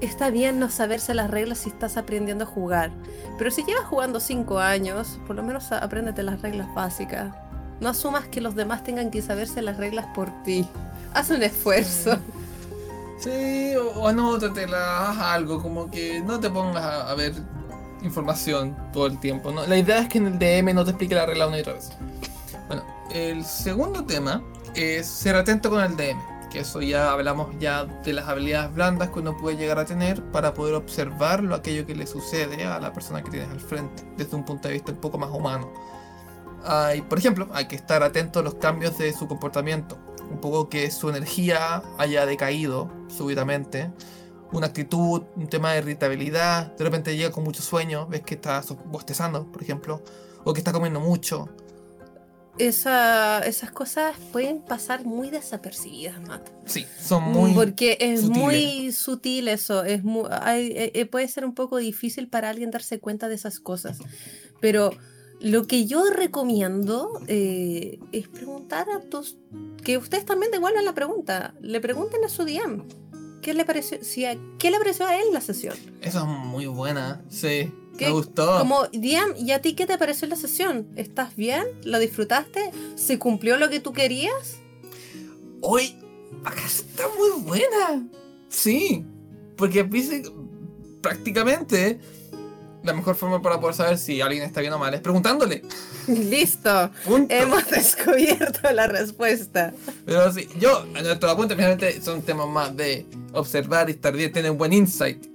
[0.00, 2.90] está bien no saberse las reglas si estás aprendiendo a jugar.
[3.38, 7.34] Pero si llevas jugando 5 años, por lo menos apréndete las reglas básicas.
[7.80, 10.66] No asumas que los demás tengan que saberse las reglas por ti.
[11.12, 12.18] Haz un esfuerzo.
[13.18, 17.32] Sí, o, o anótatela, haz algo, como que no te pongas a, a ver
[18.02, 19.52] información todo el tiempo.
[19.52, 19.66] ¿no?
[19.66, 21.74] La idea es que en el DM no te explique la regla una y otra
[21.74, 21.90] vez.
[22.68, 22.84] Bueno,
[23.16, 24.42] el segundo tema
[24.74, 26.20] es ser atento con el DM.
[26.50, 30.22] Que eso ya hablamos ya de las habilidades blandas que uno puede llegar a tener
[30.30, 34.04] para poder observar lo aquello que le sucede a la persona que tienes al frente,
[34.16, 35.72] desde un punto de vista un poco más humano.
[36.62, 39.96] Hay, por ejemplo, hay que estar atento a los cambios de su comportamiento.
[40.30, 43.90] Un poco que su energía haya decaído súbitamente.
[44.52, 46.76] Una actitud, un tema de irritabilidad.
[46.76, 48.06] De repente llega con mucho sueño.
[48.08, 50.02] Ves que está bostezando, por ejemplo.
[50.44, 51.48] O que está comiendo mucho.
[52.58, 56.48] Esa- esas cosas pueden pasar muy desapercibidas, Matt.
[56.64, 57.52] Sí, son muy.
[57.52, 58.38] Porque es sutiles.
[58.42, 59.84] muy sutil eso.
[59.84, 63.34] Es mu- hay- eh, eh, puede ser un poco difícil para alguien darse cuenta de
[63.34, 63.98] esas cosas.
[64.60, 64.90] Pero
[65.40, 69.36] lo que yo recomiendo eh, es preguntar a tus.
[69.84, 71.54] Que ustedes también devuelvan la pregunta.
[71.60, 72.84] Le pregunten a su DM.
[73.42, 75.76] ¿Qué le pareció, si a- ¿qué le pareció a él la sesión?
[76.00, 77.22] Eso es muy buena.
[77.28, 78.06] Sí, ¿Qué?
[78.06, 78.58] me gustó.
[78.58, 80.86] Como, DM, ¿y a ti qué te pareció la sesión?
[80.96, 81.64] ¿Estás bien?
[81.84, 82.70] ¿Lo disfrutaste?
[82.96, 84.58] ¿Se cumplió lo que tú querías?
[85.60, 85.96] Hoy,
[86.44, 88.08] acá está muy buena.
[88.48, 89.04] Sí,
[89.56, 90.22] porque dice
[91.00, 92.00] prácticamente
[92.86, 95.62] la mejor forma para poder saber si alguien está bien o mal es preguntándole.
[96.06, 96.90] Listo.
[97.04, 97.34] Punto.
[97.34, 99.74] Hemos descubierto la respuesta.
[100.04, 104.32] Pero sí, yo, en nuestro apunte, finalmente son temas más de observar y estar bien,
[104.32, 105.26] tener un buen insight.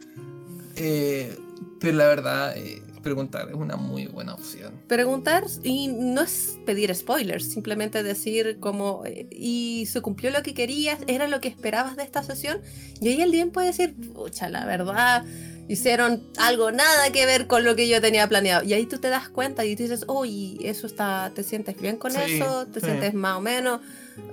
[0.75, 1.37] Eh,
[1.79, 4.73] pero la verdad, eh, preguntar es una muy buena opción.
[4.87, 10.53] Preguntar y no es pedir spoilers, simplemente decir como, eh, y se cumplió lo que
[10.53, 12.61] querías, era lo que esperabas de esta sesión.
[12.99, 15.25] Y ahí el DM puede decir, pucha, la verdad,
[15.67, 18.63] hicieron algo nada que ver con lo que yo tenía planeado.
[18.63, 21.97] Y ahí tú te das cuenta y dices, oh, y eso está, ¿te sientes bien
[21.97, 22.67] con Sí, eso?
[22.67, 22.85] ¿Te sí.
[22.87, 23.81] sientes más o menos?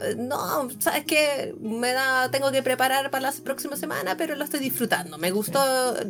[0.01, 4.45] Eh, No, sabes que me da, tengo que preparar para la próxima semana, pero lo
[4.45, 5.19] estoy disfrutando.
[5.19, 5.61] Me gustó,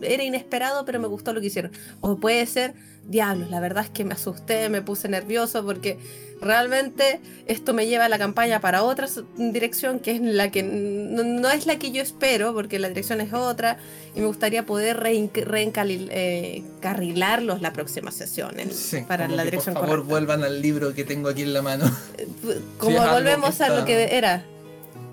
[0.03, 1.73] era inesperado, pero me gustó lo que hicieron.
[2.01, 5.99] O puede ser, diablos, la verdad es que me asusté, me puse nervioso porque
[6.41, 11.25] realmente esto me lleva a la campaña para otra dirección que es la que no,
[11.25, 13.79] no es la que yo espero, porque la dirección es otra,
[14.15, 19.83] y me gustaría poder reencarrilarlos la próxima sesión en- Sí, para como la dirección Por
[19.85, 20.11] favor, correcta.
[20.11, 21.85] vuelvan al libro que tengo aquí en la mano.
[22.79, 24.45] Como es algo volvemos a lo que era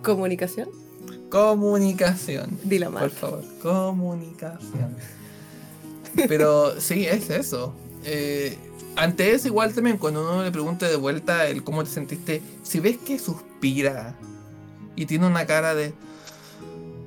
[0.04, 0.70] comunicación,
[1.30, 2.58] Comunicación.
[2.64, 3.12] dilo Por más.
[3.14, 4.96] favor, comunicación.
[6.30, 7.74] Pero sí, es eso.
[8.06, 8.58] Eh,
[8.96, 12.80] ante eso, igual también, cuando uno le pregunta de vuelta el cómo te sentiste, si
[12.80, 14.16] ves que suspira
[14.96, 15.94] y tiene una cara de.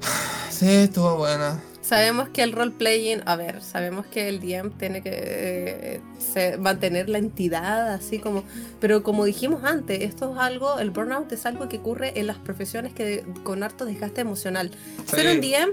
[0.51, 1.62] Sí, estuvo buena.
[1.83, 6.59] Sabemos que el role playing, a ver, sabemos que el DM tiene que eh, se-
[6.59, 8.42] mantener la entidad, así como,
[8.81, 12.37] pero como dijimos antes, esto es algo, el burnout es algo que ocurre en las
[12.38, 14.70] profesiones que con harto desgaste emocional.
[15.07, 15.35] Ser Sí.
[15.37, 15.70] un DM,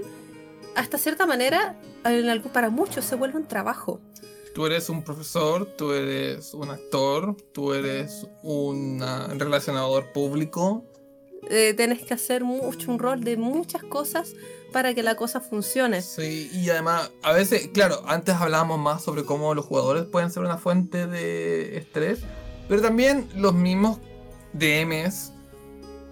[0.76, 1.76] hasta cierta manera,
[2.52, 4.00] para muchos se vuelve un trabajo.
[4.56, 9.04] Tú eres un profesor, tú eres un actor, tú eres un
[9.38, 10.82] relacionador público.
[11.50, 14.32] Eh, tienes que hacer mucho, un rol de muchas cosas
[14.72, 16.00] para que la cosa funcione.
[16.00, 20.42] Sí, y además, a veces, claro, antes hablábamos más sobre cómo los jugadores pueden ser
[20.42, 22.20] una fuente de estrés,
[22.66, 23.98] pero también los mismos
[24.54, 25.32] DMs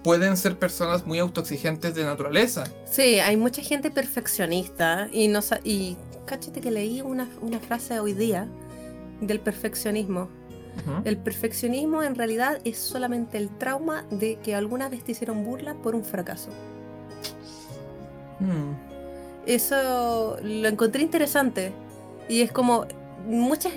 [0.03, 2.65] pueden ser personas muy autoexigentes de naturaleza.
[2.85, 8.13] Sí, hay mucha gente perfeccionista y no y cáchate que leí una, una frase hoy
[8.13, 8.49] día
[9.21, 10.29] del perfeccionismo.
[11.05, 15.75] El perfeccionismo en realidad es solamente el trauma de que alguna vez te hicieron burla
[15.75, 16.51] por un fracaso.
[18.41, 18.73] Mm,
[19.47, 21.73] Eso lo encontré interesante
[22.29, 22.87] y es como
[23.27, 23.75] muchas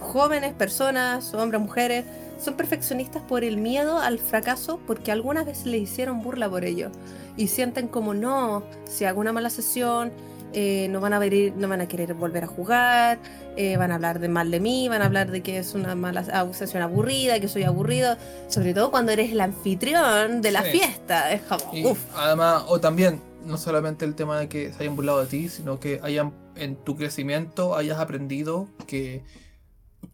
[0.00, 2.04] jóvenes personas, hombres, mujeres,
[2.38, 6.90] son perfeccionistas por el miedo al fracaso porque alguna vez le hicieron burla por ello
[7.36, 10.12] y sienten como no, si hago una mala sesión
[10.54, 13.18] eh, no van a ver, no van a querer volver a jugar,
[13.56, 15.94] eh, van a hablar de mal de mí, van a hablar de que es una
[15.94, 18.16] mala sesión aburrida, que soy aburrido,
[18.48, 20.70] sobre todo cuando eres el anfitrión de la Sí.
[20.78, 24.82] fiesta, es como, Y uff, además, o también, no solamente el tema de que se
[24.84, 29.24] hayan burlado de ti, sino que hayan en tu crecimiento hayas aprendido que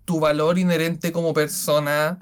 [0.07, 2.19] tu valor inherente como persona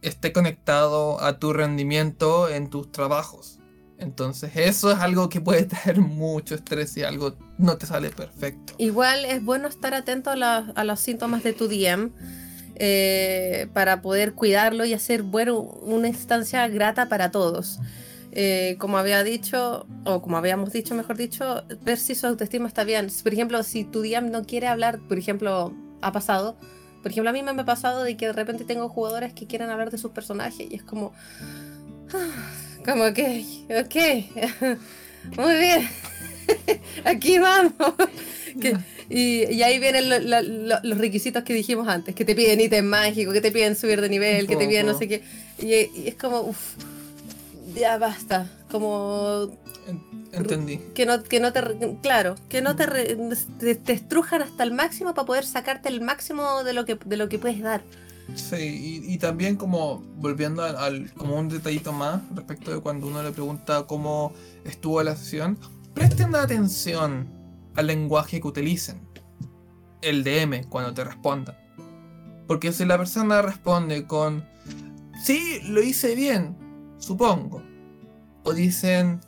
[0.00, 3.57] esté conectado a tu rendimiento en tus trabajos.
[3.98, 8.74] Entonces eso es algo que puede traer mucho estrés y algo no te sale perfecto.
[8.78, 12.12] Igual es bueno estar atento a los síntomas de tu DM
[12.76, 17.80] eh, para poder cuidarlo y hacer bueno, una instancia grata para todos.
[18.30, 22.84] eh, como había dicho, o como habíamos dicho, mejor dicho, ver si su autoestima está
[22.84, 23.08] bien.
[23.22, 26.56] Por ejemplo, si tu DM no quiere hablar, por ejemplo, ha pasado,
[27.02, 29.70] por ejemplo, a mí me ha pasado de que de repente tengo jugadores que quieren
[29.70, 31.12] hablar de sus personajes y es como,
[32.14, 34.76] ah, como que, ok,
[35.36, 35.88] muy bien,
[37.04, 37.74] aquí vamos.
[38.58, 38.76] Que,
[39.08, 42.60] y, y, ahí vienen lo, lo, lo, los requisitos que dijimos antes, que te piden
[42.60, 45.22] ítem mágico, que te piden subir de nivel, que te piden no sé qué.
[45.60, 46.74] Y, y es como, uff,
[47.76, 49.56] ya basta, como...
[50.32, 50.78] Entendí.
[50.92, 51.62] Que no, que no te.
[52.02, 52.86] Claro, que no te,
[53.60, 57.16] te, te, estrujan hasta el máximo para poder sacarte el máximo de lo que, de
[57.16, 57.82] lo que puedes dar.
[58.34, 63.32] Sí, y, también como volviendo al, como un detallito más respecto de cuando uno le
[63.32, 64.32] pregunta cómo
[64.64, 65.58] estuvo la sesión,
[65.94, 67.26] presten atención
[67.74, 69.00] al lenguaje que utilicen.
[70.02, 71.56] El DM cuando te respondan.
[72.46, 74.44] Porque si la persona responde con
[75.22, 76.56] sí, lo hice bien,
[76.98, 77.62] supongo.
[78.44, 79.20] O dicen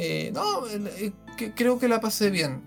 [0.00, 1.12] eh, no, eh,
[1.56, 2.62] creo que la pasé bien.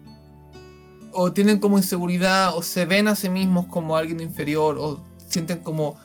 [1.14, 5.60] O tienen como inseguridad, o se ven a sí mismos como alguien inferior, o sienten
[5.60, 5.98] como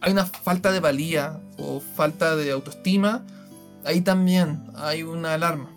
[0.00, 3.24] hay una falta de valía o falta de autoestima,
[3.84, 5.70] ahí también hay una alarma.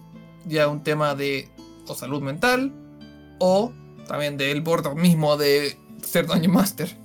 [0.45, 1.49] Ya un tema de
[1.87, 2.71] o salud mental,
[3.39, 3.71] o
[4.07, 6.95] también del bordo mismo de ser Dungeon Master.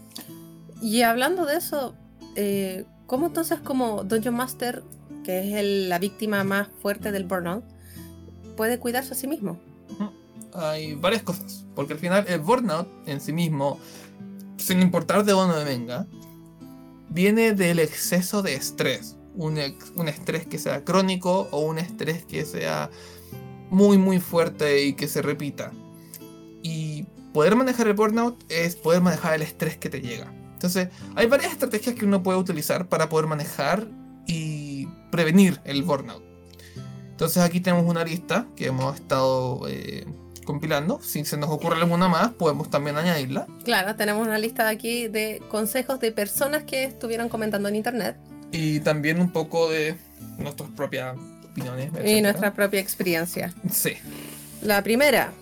[0.83, 1.95] Y hablando de eso,
[2.35, 4.83] eh, ¿cómo entonces como Dungeon Master,
[5.25, 7.65] que es el, la víctima más fuerte del burnout,
[8.57, 9.59] puede cuidarse a sí mismo?
[10.55, 13.79] Hay varias cosas, porque al final el burnout en sí mismo,
[14.57, 16.07] sin importar de dónde venga,
[17.09, 19.17] viene del exceso de estrés.
[19.35, 22.91] Un, estrés que sea crónico o un estrés que sea
[23.69, 25.73] muy muy fuerte y que se repita.
[26.63, 30.33] Y poder manejar el burnout es poder manejar el estrés que te llega.
[30.55, 33.87] Entonces, hay varias estrategias que uno puede utilizar para poder manejar
[34.27, 36.25] y prevenir el burnout.
[37.17, 40.07] Entonces aquí tenemos una lista que hemos estado eh,
[40.47, 40.99] compilando.
[41.03, 43.47] Si se nos ocurre alguna más, podemos también añadirla.
[43.65, 48.17] Claro, tenemos una lista aquí de consejos de personas que estuvieron comentando en internet.
[48.53, 49.97] Y también un poco de
[50.39, 51.15] nuestras propias
[51.51, 51.89] opiniones.
[51.89, 52.11] Etcétera.
[52.11, 53.53] Y nuestra propia experiencia.
[53.71, 53.93] Sí.
[54.63, 55.33] La primera,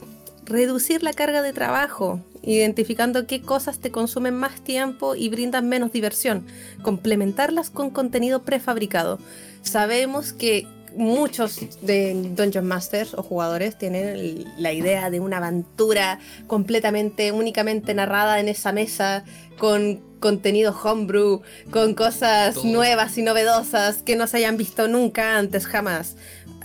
[0.45, 5.93] reducir la carga de trabajo, identificando qué cosas te consumen más tiempo y brindan menos
[5.93, 6.47] diversión.
[6.83, 9.19] Complementarlas con contenido prefabricado.
[9.63, 17.33] Sabemos que muchos de Dungeon Masters o jugadores tienen la idea de una aventura completamente,
[17.33, 19.25] únicamente narrada en esa mesa,
[19.59, 22.65] con contenido homebrew, con cosas Todo.
[22.65, 26.17] nuevas y novedosas que no se hayan visto nunca antes, jamás.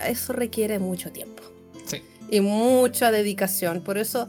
[0.07, 1.43] Eso requiere mucho tiempo.
[1.85, 2.01] Sí.
[2.29, 3.81] Y mucha dedicación.
[3.81, 4.27] Por eso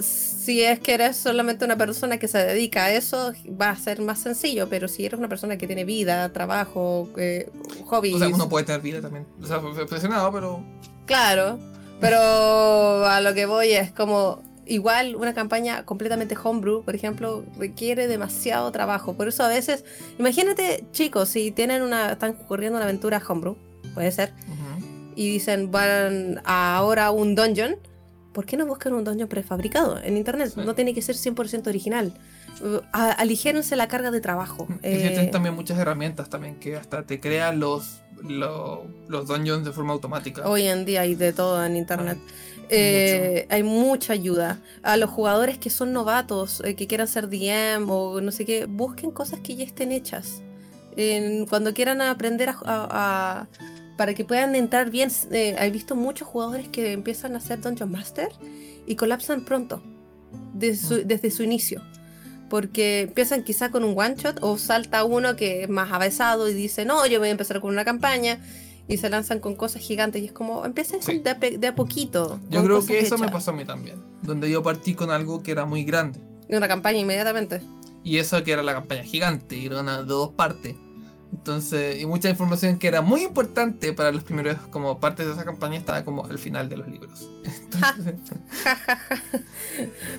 [0.00, 4.00] si es que eres solamente una persona que se dedica a eso, va a ser
[4.00, 7.48] más sencillo, pero si eres una persona que tiene vida, trabajo, eh,
[7.92, 8.14] hobbies...
[8.14, 9.26] O sea, uno puede tener vida también.
[9.42, 10.64] O sea, presionado, pero...
[11.06, 11.58] Claro,
[12.00, 14.42] pero a lo que voy es como...
[14.64, 19.14] Igual una campaña completamente homebrew, por ejemplo, requiere demasiado trabajo.
[19.14, 19.84] Por eso a veces,
[20.20, 23.56] imagínate chicos, si tienen una, están corriendo una aventura homebrew,
[23.92, 25.12] puede ser, uh -huh.
[25.16, 27.74] y dicen van a ahora un dungeon,
[28.32, 30.52] ¿por qué no buscan un dungeon prefabricado en internet?
[30.54, 30.60] Sí.
[30.64, 32.14] No tiene que ser 100% original.
[32.92, 34.66] Aligérense la carga de trabajo.
[34.82, 35.08] Y eh...
[35.08, 39.92] tienen también muchas herramientas también que hasta te crean los, los, los dungeons de forma
[39.92, 40.48] automática.
[40.48, 42.18] Hoy en día hay de todo en internet.
[42.68, 44.60] Eh, hay mucha ayuda.
[44.82, 48.66] A los jugadores que son novatos, eh, que quieran ser DM o no sé qué,
[48.66, 50.42] busquen cosas que ya estén hechas.
[51.48, 53.48] Cuando quieran aprender a, a, a
[53.96, 55.10] para que puedan entrar bien.
[55.30, 58.30] Eh, he visto muchos jugadores que empiezan a hacer Dungeon Master
[58.86, 59.82] y colapsan pronto,
[60.76, 61.82] su, desde su inicio.
[62.52, 66.52] Porque empiezan quizá con un one shot o salta uno que es más avanzado y
[66.52, 68.40] dice, no, yo voy a empezar con una campaña.
[68.86, 71.20] Y se lanzan con cosas gigantes y es como, empiecen sí.
[71.20, 72.40] de, a, de, a, poquito.
[72.50, 73.20] Yo creo que eso hechas.
[73.20, 74.02] me pasó a mí también.
[74.20, 76.20] Donde yo partí con algo que era muy grande.
[76.46, 77.62] Y una campaña inmediatamente.
[78.04, 80.74] Y eso que era la campaña gigante, y era una de dos partes.
[81.32, 85.46] Entonces, y mucha información que era muy importante para los primeros como partes de esa
[85.46, 87.30] campaña estaba como al final de los libros.
[87.72, 88.14] Entonces...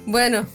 [0.07, 0.47] bueno.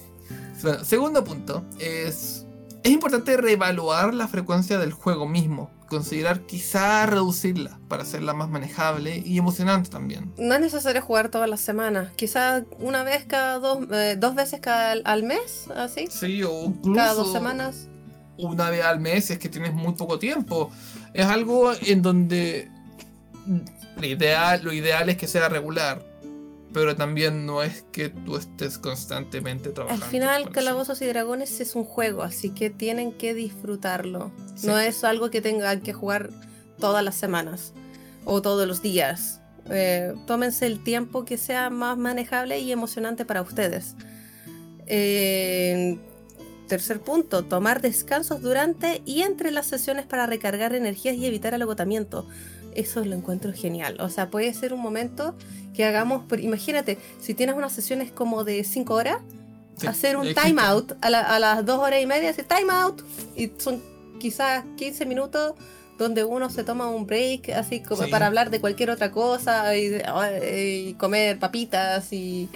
[0.63, 0.85] Bueno.
[0.85, 2.47] Segundo punto es
[2.83, 9.23] es importante reevaluar la frecuencia del juego mismo, considerar quizá reducirla para hacerla más manejable
[9.25, 10.33] y emocionante también.
[10.39, 14.61] No es necesario jugar todas las semanas, quizá una vez cada dos, eh, dos veces
[14.61, 16.07] cada al mes, así.
[16.09, 17.89] Sí, o incluso cada dos semanas
[18.39, 20.71] una vez al mes es que tienes muy poco tiempo.
[21.13, 22.71] Es algo en donde
[23.97, 26.05] lo ideal, lo ideal es que sea regular,
[26.79, 30.05] pero también no es que tú estés constantemente trabajando.
[30.05, 34.31] Al final, Calabozos y Dragones es un juego, así que tienen que disfrutarlo.
[34.55, 34.67] Sí.
[34.69, 36.31] No es algo que tengan que jugar
[36.79, 37.73] todas las semanas.
[38.25, 39.41] o todos los días.
[39.71, 43.97] Eh, tómense el tiempo que sea más manejable y emocionante para ustedes.
[44.87, 45.99] Eh,
[46.69, 51.63] tercer punto, tomar descansos durante y entre las sesiones para recargar energías y evitar el
[51.63, 52.29] agotamiento.
[52.79, 53.97] Eso lo encuentro genial.
[54.01, 55.35] O sea, puede ser un momento
[55.75, 59.19] que hagamos, imagínate, si tienes unas sesiones como de 5 horas,
[59.77, 62.73] Sí, hacer un time out a, la- a las 2 horas y media, hacer time
[62.73, 63.03] out.
[63.37, 63.81] Y son
[64.19, 65.55] quizás 15 minutos
[65.99, 68.11] donde uno se toma un break, así como Sí.
[68.11, 70.01] para hablar de cualquier otra cosa y,
[70.55, 72.49] y comer papitas y,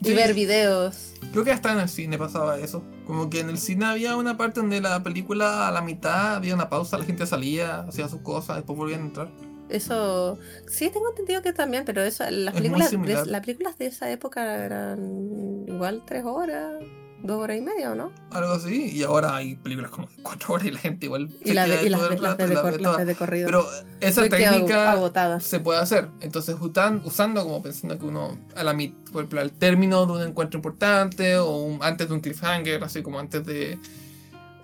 [0.00, 0.14] y Sí.
[0.14, 1.12] ver videos.
[1.32, 2.82] Creo que hasta en el cine pasaba eso.
[3.06, 6.54] Como que en el cine había una parte donde la película a la mitad había
[6.54, 9.28] una pausa, la gente salía, hacía sus cosas, después volvían a entrar.
[9.68, 13.86] Eso, sí, tengo entendido que también, pero eso, las Es películas, de, las películas de
[13.86, 16.74] esa época eran igual tres horas,
[17.22, 18.12] dos horas y media, ¿o no?
[18.30, 18.90] Algo así.
[18.96, 21.84] Y ahora hay películas como de cuatro horas y la gente igual Y, la de,
[21.84, 23.46] y las, de, las de la las corrido.
[23.46, 23.66] Pero
[24.00, 25.40] esa técnica agotada.
[25.40, 26.08] se puede hacer.
[26.20, 28.72] Entonces, usan- usando como pensando que uno, a la
[29.12, 33.02] por ejemplo, al término de un encuentro importante o un- antes de un cliffhanger, así
[33.02, 33.78] como antes de,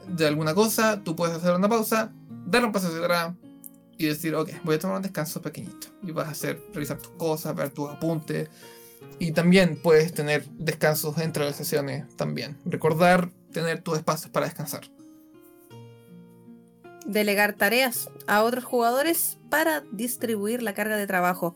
[0.09, 2.11] de alguna cosa, tú puedes hacer una pausa,
[2.47, 3.35] dar un paso hacia atrás
[3.99, 5.89] y decir, ok, voy a tomar un descanso pequeñito.
[6.03, 8.49] Y vas a hacer, revisar tus cosas, ver tus apuntes.
[9.19, 12.57] Y también puedes tener descansos entre las sesiones también.
[12.65, 14.83] Recordar tener tus espacios para descansar.
[17.07, 21.55] Delegar tareas a otros jugadores para distribuir la carga de trabajo.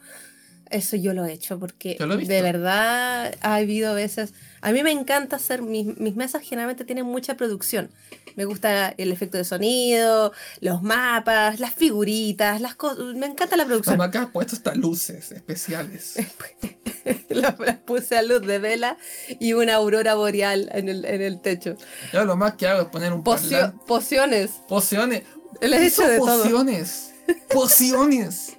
[0.71, 4.35] Eso yo lo he hecho porque lo de verdad ha habido veces.
[4.61, 5.63] A mí me encanta hacer.
[5.63, 7.91] Mis, mis mesas generalmente tienen mucha producción.
[8.37, 12.99] Me gusta el efecto de sonido, los mapas, las figuritas, las cosas.
[13.17, 13.97] Me encanta la producción.
[13.99, 16.15] macas han puesto hasta luces especiales.
[17.31, 18.97] las, las puse a luz de vela
[19.41, 21.77] y una aurora boreal en el, en el techo.
[22.13, 23.85] Yo lo más que hago es poner un Pocio- parlante.
[23.87, 24.51] pociones.
[24.69, 25.23] Pociones.
[25.61, 26.43] He hecho de todo.
[26.43, 27.13] pociones.
[27.49, 28.53] Pociones.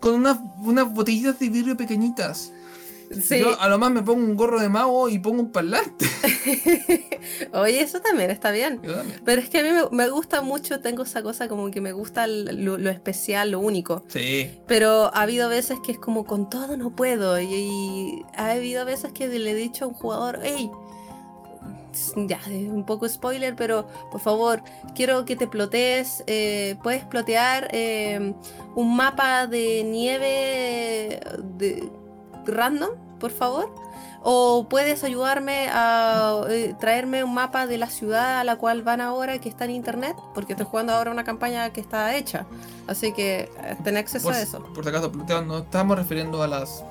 [0.00, 2.52] Con unas, unas botellitas de vidrio pequeñitas.
[3.22, 3.38] Sí.
[3.38, 6.06] Yo a lo más me pongo un gorro de mago y pongo un parlante.
[7.52, 8.80] Oye, eso también está bien.
[8.80, 9.20] También.
[9.24, 11.92] Pero es que a mí me, me gusta mucho, tengo esa cosa como que me
[11.92, 14.04] gusta el- lo, lo especial, lo único.
[14.08, 14.50] Sí.
[14.66, 17.40] Pero ha habido veces que es como con todo no puedo.
[17.40, 20.68] Y, y ha habido veces que le he dicho a un jugador, hey,
[22.16, 24.62] ya, es un poco spoiler, pero por favor,
[24.94, 26.24] quiero que te plotees.
[26.26, 28.34] eh, puedes plotear eh,
[28.74, 31.20] un mapa de nieve
[31.58, 31.88] de,
[32.46, 33.74] random, por favor.
[34.28, 39.00] O puedes ayudarme a eh, traerme un mapa de la ciudad a la cual van
[39.00, 42.44] ahora que está en internet, porque estoy jugando ahora una campaña que está hecha.
[42.88, 44.64] Así que eh, ten acceso Por, a eso.
[44.74, 46.82] por si acaso, no estamos refiriendo a las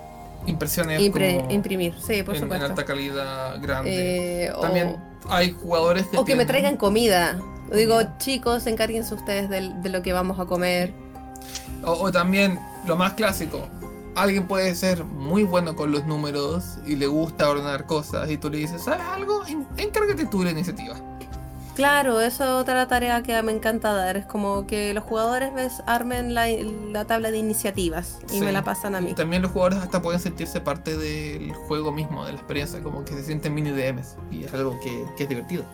[0.46, 2.66] impresiones Impre- como imprimir, sí, por en, en supuesto.
[2.66, 4.46] alta calidad grande.
[4.46, 4.98] Eh, o- También
[5.30, 7.40] hay jugadores que o, que me traigan comida.
[7.74, 10.94] Digo, chicos, encárguense ustedes de, lo que vamos a comer.
[11.84, 13.68] O, o también, lo más clásico,
[14.16, 18.50] alguien puede ser muy bueno con los números y le gusta ordenar cosas y tú
[18.50, 19.44] le dices, ¿sabes algo?
[19.48, 20.96] En- encárgate tú de la iniciativa.
[21.76, 24.16] Claro, eso es otra tarea que me encanta dar.
[24.16, 28.40] Es como que los jugadores ves, armen la, la tabla de iniciativas y Sí.
[28.40, 29.14] me la pasan a mí.
[29.14, 33.14] También los jugadores hasta pueden sentirse parte del juego mismo, de la experiencia, como que
[33.14, 35.66] se sienten mini DMs y es algo que, que es divertido.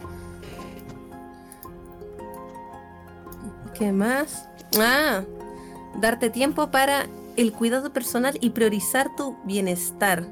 [3.73, 4.47] ¿Qué más?
[4.79, 5.21] Ah,
[5.99, 7.05] darte tiempo para
[7.37, 10.25] el cuidado personal y priorizar tu bienestar.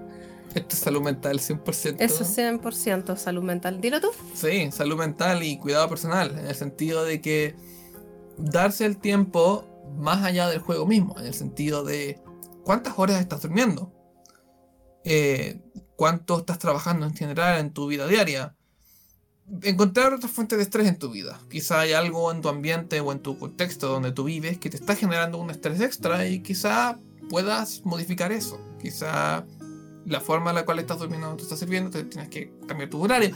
[0.55, 1.97] Esto es salud mental 100%.
[1.99, 3.81] Eso es 100% salud mental.
[3.81, 4.09] Dilo tú.
[4.33, 7.55] Sí, salud mental y cuidado personal, en el sentido de que
[8.37, 9.65] darse el tiempo
[9.97, 12.19] más allá del juego mismo, en el sentido de
[12.63, 13.91] cuántas horas estás durmiendo,
[15.05, 15.61] Eh,
[15.95, 18.55] cuánto estás trabajando en general en tu vida diaria,
[19.63, 21.39] encontrar otras fuentes de estrés en tu vida.
[21.49, 24.77] Quizá hay algo en tu ambiente o en tu contexto donde tú vives que te
[24.77, 28.59] está generando un estrés extra y quizá puedas modificar eso.
[28.81, 29.45] Quizá
[30.05, 32.89] la forma en la cual estás durmiendo no te está sirviendo, te tienes que cambiar
[32.89, 33.35] tu horario.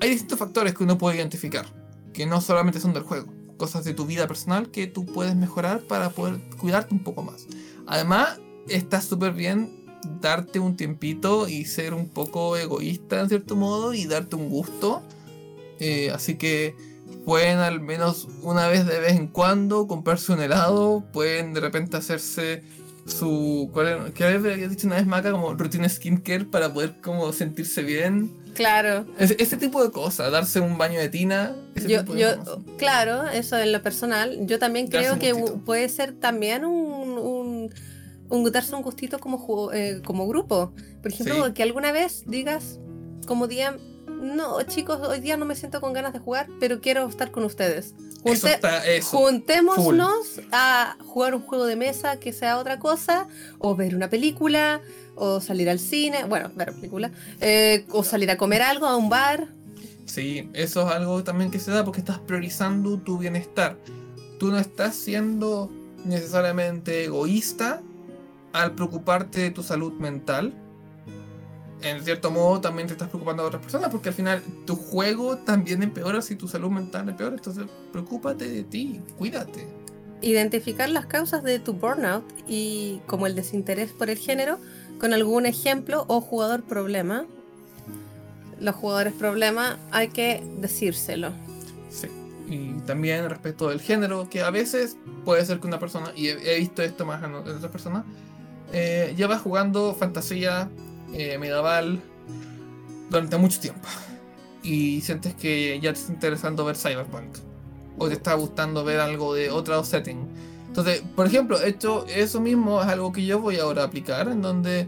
[0.00, 1.66] Hay distintos factores que uno puede identificar,
[2.12, 5.80] que no solamente son del juego, cosas de tu vida personal que tú puedes mejorar
[5.82, 7.46] para poder cuidarte un poco más.
[7.86, 9.84] Además, está súper bien
[10.20, 15.02] darte un tiempito y ser un poco egoísta en cierto modo y darte un gusto.
[15.78, 16.74] Eh, así que
[17.24, 21.96] pueden al menos una vez de vez en cuando comprarse un helado, pueden de repente
[21.96, 22.62] hacerse
[23.06, 23.70] su...
[23.72, 25.30] ¿cuál había dicho una vez Maca?
[25.32, 28.30] Como rutina skincare para poder como sentirse bien.
[28.54, 29.04] Claro.
[29.18, 31.54] Ese, ese tipo de cosas, darse un baño de tina.
[31.74, 32.58] Ese Yo, tipo de yo, cosas.
[32.78, 34.46] claro, eso en lo personal.
[34.46, 35.64] Yo también Darse creo que gustito.
[35.64, 37.70] puede ser también un, un,
[38.30, 40.72] un darse un gustito como, eh, como grupo.
[41.02, 41.52] Por ejemplo, Sí.
[41.52, 42.78] que alguna vez digas,
[43.26, 43.76] como día,
[44.20, 47.44] no, chicos, hoy día no me siento con ganas de jugar, pero quiero estar con
[47.44, 47.94] ustedes.
[48.24, 49.16] Eso Junte- está, eso.
[49.18, 54.80] Juntémonos a jugar un juego de mesa que sea otra cosa, o ver una película,
[55.14, 57.10] o salir al cine, bueno, ver película,
[57.40, 59.48] eh, o salir a comer algo a un bar.
[60.06, 63.76] Sí, eso es algo también que se da porque estás priorizando tu bienestar.
[64.38, 65.70] Tú no estás siendo
[66.04, 67.82] necesariamente egoísta
[68.52, 70.54] al preocuparte de tu salud mental.
[71.90, 75.38] En cierto modo también te estás preocupando de otras personas porque al final tu juego
[75.38, 77.36] también empeora si tu salud mental empeora.
[77.36, 79.68] Entonces preocúpate de ti, cuídate.
[80.20, 84.58] Identificar las causas de tu burnout y como el desinterés por el género
[84.98, 87.26] con algún ejemplo o jugador problema.
[88.58, 91.32] Los jugadores problema hay que decírselo.
[91.90, 92.08] Sí.
[92.48, 96.56] Y también respecto del género, que a veces puede ser que una persona, y he,
[96.56, 98.04] he visto esto más en, en otras personas,
[98.72, 100.68] eh, lleva jugando fantasía
[101.12, 102.00] eh, medieval
[103.10, 103.88] durante mucho tiempo.
[104.62, 107.38] Y sientes que ya te está interesando ver Cyberpunk.
[107.98, 110.28] O te está gustando ver algo de otro setting.
[110.66, 114.42] Entonces, por ejemplo, esto, eso mismo es algo que yo voy ahora a aplicar, en
[114.42, 114.86] donde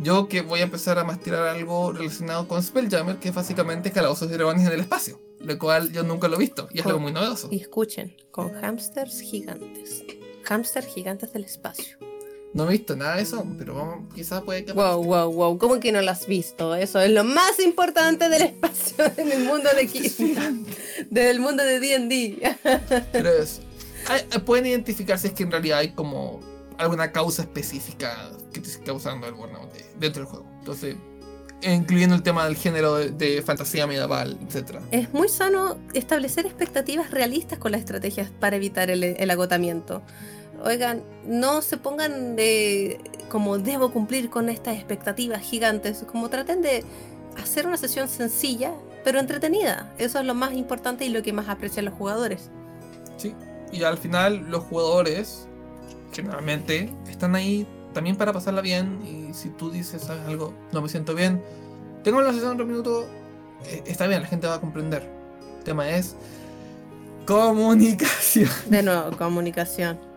[0.00, 4.30] yo que voy a empezar a mastirar algo relacionado con Spelljammer, que es básicamente calabozos
[4.30, 6.98] y dragones en el espacio, lo cual yo nunca lo he visto y es algo
[6.98, 7.48] muy novedoso.
[7.50, 10.02] Y escuchen, con hamsters gigantes.
[10.48, 11.98] Hamsters gigantes del espacio.
[12.52, 15.58] No he visto nada de eso, pero vamos, quizás puede que Wow, wow, wow.
[15.58, 16.74] ¿Cómo que no lo has visto?
[16.74, 19.86] Eso es lo más importante del espacio en el mundo de
[21.10, 22.56] del mundo de D&D.
[23.12, 23.60] Pero es-
[24.08, 26.40] hay- hay- pueden identificar si es que en realidad hay como
[26.76, 30.46] alguna causa específica que te esté causando el burnout de- dentro del juego.
[30.58, 30.96] Entonces,
[31.62, 34.78] incluyendo el tema del género de, de fantasía medieval, etc.
[34.90, 40.02] Es muy sano establecer expectativas realistas con las estrategias para evitar el, el agotamiento.
[40.64, 46.84] Oigan, no se pongan de como debo cumplir con estas expectativas gigantes, como traten de
[47.40, 48.72] hacer una sesión sencilla
[49.04, 49.92] pero entretenida.
[49.98, 52.50] Eso es lo más importante y lo que más aprecian los jugadores.
[53.16, 53.34] Sí.
[53.72, 55.46] Y al final los jugadores
[56.12, 60.88] generalmente están ahí también para pasarla bien y si tú dices ¿sabes algo, no me
[60.88, 61.42] siento bien,
[62.02, 63.06] tengo una sesión de un minuto,
[63.64, 65.08] eh, está bien, la gente va a comprender.
[65.58, 66.16] El tema es
[67.26, 68.50] comunicación.
[68.66, 70.09] De nuevo, comunicación.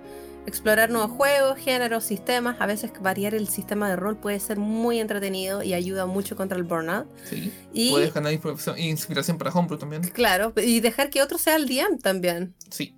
[0.46, 2.58] Explorar nuevos juegos, géneros, sistemas.
[2.60, 6.58] A veces variar el sistema de rol puede ser muy entretenido y ayuda mucho contra
[6.58, 7.08] el burnout.
[7.30, 7.52] Sí.
[7.74, 10.02] Y Puedes ganar inspiración, para Homebrew también.
[10.10, 12.54] claro, y dejar que otro sea el DM también.
[12.70, 12.94] Sí.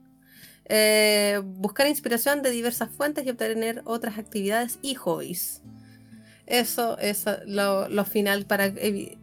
[0.68, 5.62] Eh, buscar inspiración de diversas fuentes y obtener otras actividades y hobbies.
[6.48, 9.18] Eso es lo, lo final para evi-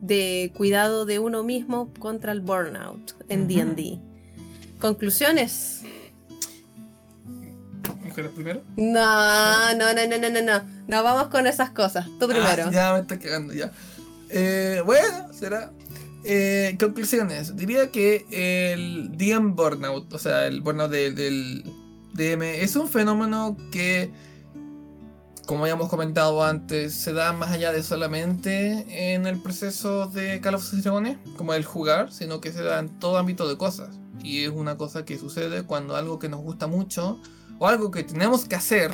[0.00, 3.46] de cuidado de uno mismo contra el burnout en.
[3.46, 4.00] D&D.
[4.80, 5.82] Conclusiones.
[8.14, 8.62] ¿Mujeres primero?
[8.76, 10.64] No, no, no, no, no, no, no.
[10.86, 12.06] No vamos con esas cosas.
[12.20, 12.66] Tú primero.
[12.66, 13.72] Ah, ya me está cagando ya.
[14.30, 15.72] Eh, bueno, será.
[16.24, 17.56] Eh, conclusiones.
[17.56, 21.64] Diría que el DM burnout, o sea, el burnout de- del
[22.14, 24.12] DM, es un fenómeno que,
[25.46, 30.40] como ya hemos comentado antes, se da más allá de solamente en el proceso de
[30.40, 33.88] Calabozos y Dragones, como el jugar, sino que se da en todo ámbito de cosas.
[34.22, 37.20] Y es una cosa que sucede cuando algo que nos gusta mucho
[37.58, 38.92] o algo que tenemos que hacer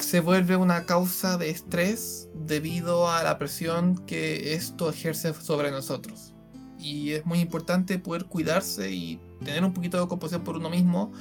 [0.00, 6.34] se vuelve una causa de estrés debido a la presión que esto ejerce sobre nosotros.
[6.78, 11.12] Y es muy importante poder cuidarse y tener un poquito de compasión por uno mismo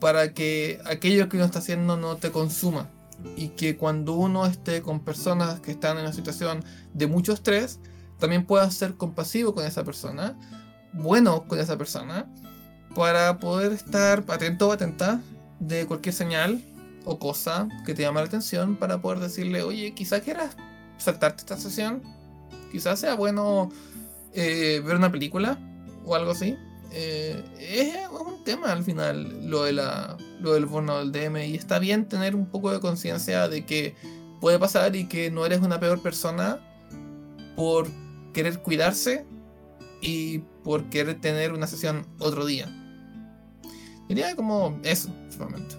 [0.00, 2.90] para que aquello que uno está haciendo no te consuma.
[3.36, 6.62] Y que cuando uno esté con personas que están en una situación
[6.92, 7.80] de mucho estrés,
[8.18, 10.38] también pueda ser compasivo con esa persona,
[10.94, 12.26] bueno con esa persona,
[12.94, 15.20] para poder estar atento o atenta
[15.58, 16.62] de cualquier señal
[17.04, 20.56] o cosa que te llama la atención para poder decirle, oye, quizás quieras
[20.98, 22.02] saltarte esta sesión,
[22.70, 23.70] quizás sea bueno
[24.32, 25.58] eh, ver una película
[26.04, 26.56] o algo así.
[26.92, 31.56] Eh, es un tema al final lo, de la, lo del bono del DM y
[31.56, 33.96] está bien tener un poco de conciencia de que
[34.40, 36.60] puede pasar y que no eres una peor persona
[37.56, 37.88] por
[38.32, 39.26] querer cuidarse
[40.00, 42.66] y por querer tener una sesión otro día.
[44.08, 45.76] Diría como eso, principalmente.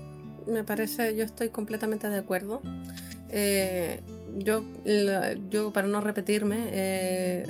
[0.47, 2.61] Me parece, yo estoy completamente de acuerdo.
[3.29, 4.01] Eh,
[4.37, 4.63] yo,
[5.49, 7.45] yo, para no repetirme, eh,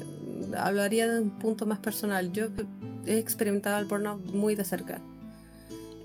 [0.58, 2.32] hablaría de un punto más personal.
[2.32, 2.48] Yo
[3.06, 5.02] he experimentado el burnout muy de cerca.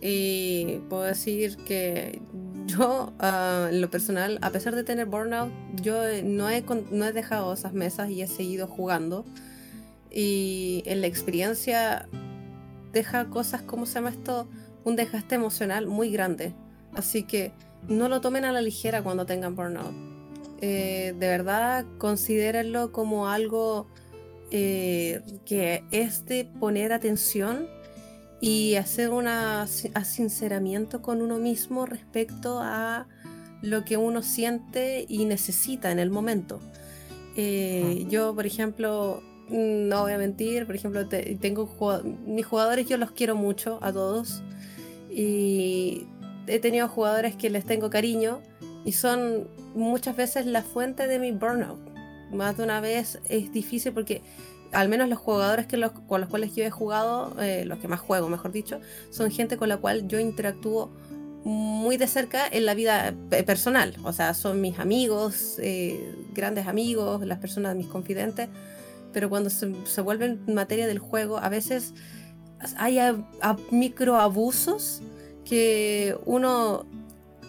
[0.01, 2.23] Y puedo decir que
[2.67, 5.53] yo, ah, en lo personal, a pesar de tener burnout,
[5.83, 9.25] yo eh, no he, no he dejado esas mesas y he seguido jugando.
[10.11, 12.09] Y en la experiencia
[12.93, 14.49] deja cosas, ¿cómo se llama esto?
[14.85, 16.55] Un desgaste emocional muy grande.
[16.95, 17.53] Así que
[17.89, 19.95] no lo tomen a la ligera cuando tengan burnout.
[20.61, 23.87] Eh, de verdad, considérenlo como algo
[24.51, 27.69] eh, que es de poner atención
[28.41, 33.07] y hacer un asinceramiento con uno mismo respecto a
[33.63, 36.61] lo que uno siente y necesita en el momento.
[37.37, 41.69] Eh, yo, por ejemplo, no voy a mentir, por ejemplo, tengo
[42.25, 44.43] mis jugadores, yo los quiero mucho a todos
[45.11, 46.07] y
[46.47, 48.41] he tenido jugadores que les tengo cariño
[48.85, 51.81] y son muchas veces la fuente de mi burnout.
[52.33, 54.23] Más de una vez es difícil porque
[54.73, 58.01] al menos los jugadores que con los cuales yo he jugado, eh, los que más
[58.01, 58.81] juego, mejor dicho,
[59.11, 60.91] son gente con la cual yo interactúo
[61.43, 63.15] muy de cerca en la vida
[63.47, 63.97] personal.
[64.05, 68.49] O sea, son mis amigos, eh, grandes amigos, las personas, mis confidentes.
[69.13, 71.95] Pero cuando se, se vuelven materia del juego, a veces
[72.77, 72.99] hay
[73.71, 75.03] microabusos
[75.45, 76.87] que uno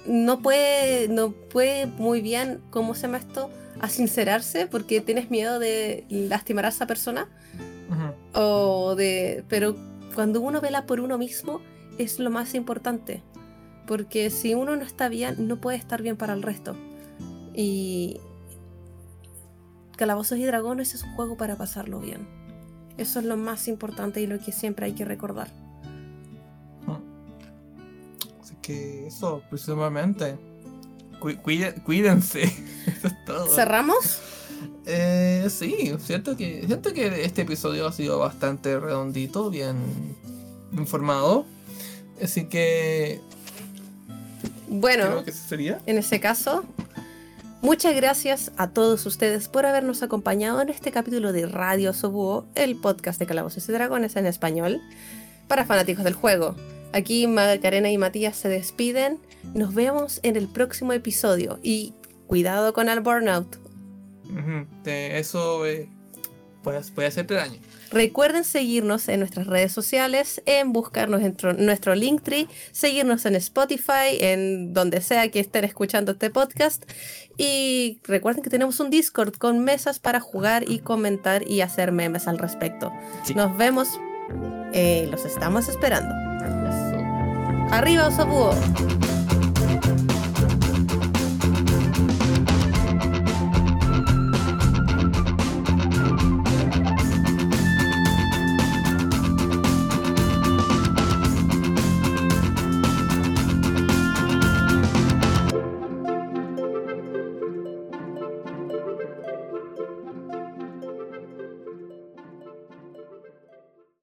[0.06, 3.50] no puede, no puede muy bien, ¿cómo se llama esto?
[3.80, 7.30] A sincerarse porque tienes miedo de lastimar a esa persona.
[8.34, 9.44] O de.
[9.50, 9.76] Pero
[10.16, 11.60] cuando uno vela por uno mismo,
[11.98, 13.22] es lo más importante.
[13.86, 16.76] Porque si uno no está bien, no puede estar bien para el resto.
[17.54, 18.22] Y
[20.02, 22.28] Calabozos y Dragones es un juego para pasarlo bien.
[22.98, 25.52] Eso es lo más importante y lo que siempre hay que recordar.
[28.42, 30.40] Así que eso, precisamente.
[31.86, 32.42] cuídense.
[32.88, 33.46] eso es todo.
[33.46, 34.20] ¿Cerramos?
[34.88, 39.76] Eh, sí, siento que, siento que este episodio ha sido bastante redondito, bien
[40.72, 41.46] informado.
[42.20, 43.22] Así que
[44.68, 45.80] bueno, sería.
[45.86, 46.64] en ese caso,
[47.62, 52.76] muchas gracias a todos ustedes por habernos acompañado en este capítulo de Radio Sobuo, el
[52.76, 54.82] podcast de Calabozos y Dragones en español,
[55.48, 56.56] para fanáticos del juego.
[56.94, 59.20] Aquí Macarena y Matías se despiden.
[59.54, 61.94] Nos vemos en el próximo episodio y
[62.28, 63.58] cuidado con el burnout.
[64.86, 65.90] Eso eh,
[66.64, 67.60] puede, puede hacerte daño.
[67.92, 74.74] Recuerden seguirnos en nuestras redes sociales, en buscarnos en nuestro Linktree, seguirnos en Spotify, en
[74.74, 76.84] donde sea que estén escuchando este podcast.
[77.38, 82.28] Y recuerden que tenemos un Discord con mesas para jugar y comentar y hacer memes
[82.28, 82.94] al respecto.
[83.36, 84.00] Nos vemos,
[84.74, 86.14] eh, los estamos esperando.
[87.72, 88.54] Arriba, Osabuo.